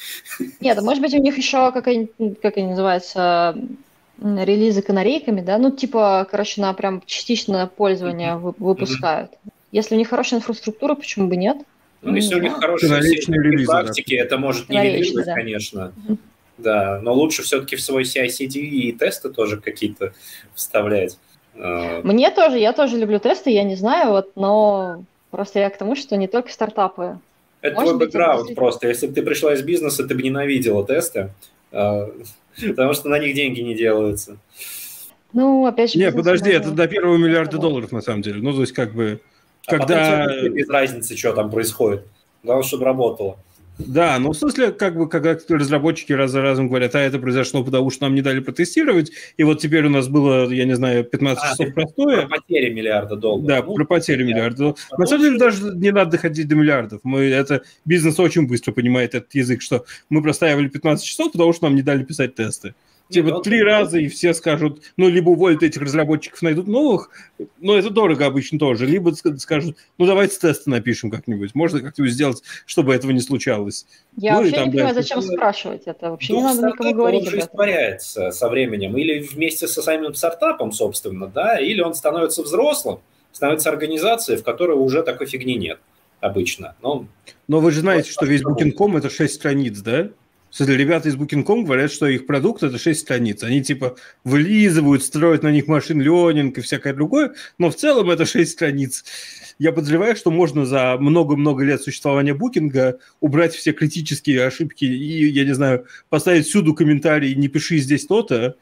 [0.59, 3.55] Нет, может быть, у них еще какая-нибудь, как они называются,
[4.22, 9.32] релизы канарейками, да, ну, типа, короче, на прям частичное пользование выпускают.
[9.72, 11.57] Если у них хорошая инфраструктура, почему бы нет?
[12.01, 14.24] Ну, если у них хорошие релизы, практики, да.
[14.24, 15.34] это может не нивелировать, да.
[15.34, 15.93] конечно.
[16.07, 16.17] Угу.
[16.57, 20.13] Да, но лучше все-таки в свой CI-CD и тесты тоже какие-то
[20.53, 21.17] вставлять.
[21.55, 22.01] А.
[22.03, 25.95] Мне тоже, я тоже люблю тесты, я не знаю, вот, но просто я к тому,
[25.95, 27.19] что не только стартапы.
[27.61, 28.88] Это Может твой бэкграунд просто.
[28.88, 31.30] Если бы ты пришла из бизнеса, ты бы ненавидела тесты.
[31.72, 34.38] Потому что на них деньги не делаются.
[35.34, 35.99] Ну, опять же...
[35.99, 38.41] Не, подожди, это до первого миллиарда долларов, на самом деле.
[38.41, 39.22] Ну, то есть, как бы,
[39.67, 40.28] а когда...
[40.49, 42.05] без разницы, что там происходит.
[42.43, 43.39] Главное, чтобы работало.
[43.80, 47.63] Да, ну в смысле, как бы, когда разработчики раз за разом говорят, а это произошло,
[47.63, 51.03] потому что нам не дали протестировать, и вот теперь у нас было, я не знаю,
[51.03, 52.28] 15 а, часов простое.
[52.28, 53.47] Про потери миллиарда долларов.
[53.47, 54.80] Да, ну, про потери миллиарда долларов.
[54.97, 57.01] На самом деле даже не надо доходить до миллиардов.
[57.03, 61.65] Мы, это, бизнес очень быстро понимает этот язык, что мы простаивали 15 часов, потому что
[61.65, 62.74] нам не дали писать тесты.
[63.12, 67.09] Типа три раза, и все скажут, ну, либо уволят этих разработчиков, найдут новых,
[67.59, 71.53] но это дорого обычно тоже, либо скажут, ну, давайте тесты напишем как-нибудь.
[71.53, 73.86] Можно как-нибудь сделать, чтобы этого не случалось.
[74.16, 76.12] Я ну, вообще там, не понимаю, да, зачем спрашивать это.
[76.12, 77.22] Вообще не надо никому говорить.
[77.22, 78.97] Он уже испаряется со временем.
[78.97, 82.99] Или вместе со самим стартапом, собственно, да, или он становится взрослым,
[83.32, 85.80] становится организацией, в которой уже такой фигни нет
[86.22, 86.76] обычно.
[86.82, 87.07] Но,
[87.47, 90.09] но вы же знаете, что весь Booking.com это 6 страниц, да?
[90.52, 93.41] Кстати, ребята из Booking.com говорят, что их продукт– это 6 страниц.
[93.41, 93.95] Они типа
[94.26, 99.06] вылизывают, строят на них машин ленинг и всякое другое, но в целом это 6 страниц.
[99.60, 105.45] Я подозреваю, что можно за много-много лет существования букинга убрать все критические ошибки и, я
[105.45, 108.56] не знаю, поставить всюду комментарий «не пиши здесь то-то»,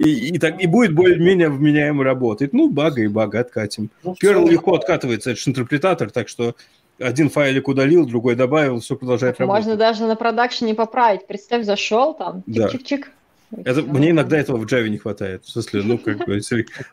[0.00, 2.52] и, и, так, и будет более-менее вменяемо работать.
[2.52, 3.90] Ну, бага и бага откатим.
[4.02, 6.56] Ну, Перл легко откатывается, это же интерпретатор, так что
[7.02, 9.66] один файлик удалил, другой добавил, все продолжает Можно работать.
[9.66, 11.26] Можно даже на продакшене поправить.
[11.26, 13.06] Представь, зашел там, чик-чик-чик.
[13.64, 15.44] Это, мне иногда этого в Java не хватает.
[15.44, 16.40] В смысле, ну, как бы...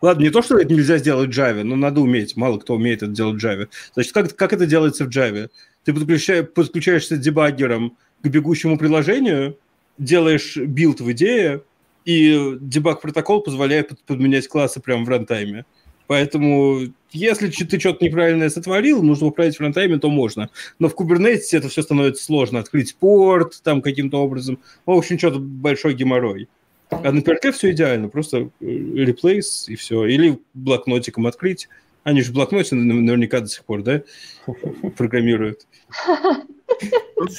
[0.01, 2.35] Ладно, не то, что это нельзя сделать в Java, но надо уметь.
[2.35, 3.69] Мало кто умеет это делать в Java.
[3.93, 5.49] Значит, как, как это делается в Java?
[5.85, 9.57] Ты подключаешь, подключаешься дебаггером к бегущему приложению,
[9.97, 11.63] делаешь билд в идее,
[12.03, 15.65] и дебаг-протокол позволяет подменять классы прямо в рантайме.
[16.09, 20.49] Поэтому, если ты что-то неправильное сотворил, нужно править в рантайме, то можно.
[20.79, 22.57] Но в Kubernetes это все становится сложно.
[22.57, 24.57] Открыть порт там каким-то образом.
[24.87, 26.49] В общем, что-то большой геморрой.
[26.89, 28.09] А на PHP все идеально.
[28.09, 30.07] Просто э, replace и все.
[30.07, 31.69] Или блокнотиком открыть.
[32.03, 34.01] Они же в блокноте наверняка до сих пор, да,
[34.97, 35.67] программируют.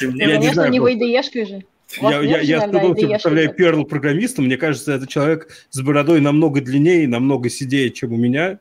[0.00, 0.70] Я не знаю.
[0.70, 1.64] не VDE же.
[1.98, 4.46] Я, я, я с представляю Перл программистом.
[4.46, 8.58] Мне кажется, это человек с бородой намного длиннее, намного сидее, чем у меня,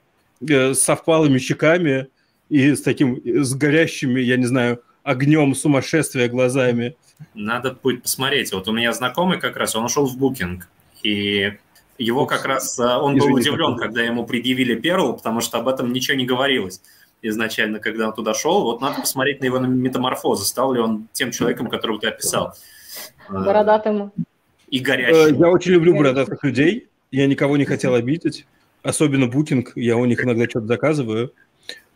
[0.48, 2.08] э, с совпалыми щеками
[2.50, 6.96] и с таким, с горящими, я не знаю, огнем сумасшествия глазами.
[7.34, 8.52] Надо будет посмотреть.
[8.52, 10.68] Вот у меня знакомый как раз, он ушел в букинг.
[11.04, 11.54] И
[11.98, 13.86] Его как раз, э, он был Извините, удивлен, пожалуйста.
[13.86, 16.82] когда ему предъявили Перл, потому что об этом ничего не говорилось
[17.22, 18.64] изначально, когда он туда шел.
[18.64, 22.56] Вот надо посмотреть на его метаморфозы, стал ли он тем человеком, которого ты описал.
[23.30, 24.12] Э, Бородатым.
[24.70, 25.40] И Э, горящим.
[25.40, 26.88] Я очень люблю бородатых людей.
[27.12, 28.46] Я никого не хотел обидеть.
[28.84, 29.74] Особенно букинг.
[29.76, 31.34] Я у них иногда что-то заказываю.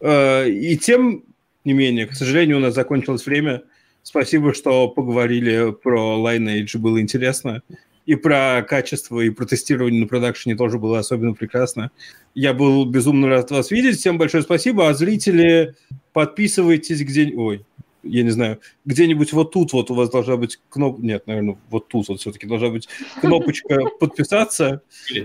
[0.02, 1.24] Э, И тем
[1.64, 3.64] не менее, к сожалению, у нас закончилось время.
[4.02, 6.78] Спасибо, что поговорили про Lineage.
[6.78, 7.62] Было интересно.
[8.06, 11.90] И про качество, и про тестирование на продакшене тоже было особенно прекрасно.
[12.36, 13.98] Я был безумно рад вас видеть.
[13.98, 14.90] Всем большое спасибо.
[14.90, 15.76] А зрители,
[16.12, 17.34] подписывайтесь где...
[17.34, 17.66] Ой,
[18.04, 21.02] я не знаю, где-нибудь вот тут вот у вас должна быть кнопка...
[21.02, 22.88] Нет, наверное, вот тут вот все-таки должна быть
[23.22, 24.82] кнопочка подписаться.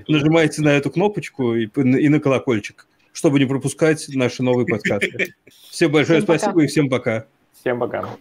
[0.06, 5.34] Нажимайте на эту кнопочку и, и на колокольчик, чтобы не пропускать наши новые подкасты.
[5.70, 6.38] Всем большое Всем пока.
[6.38, 7.26] спасибо и всем пока.
[7.52, 8.18] Всем пока.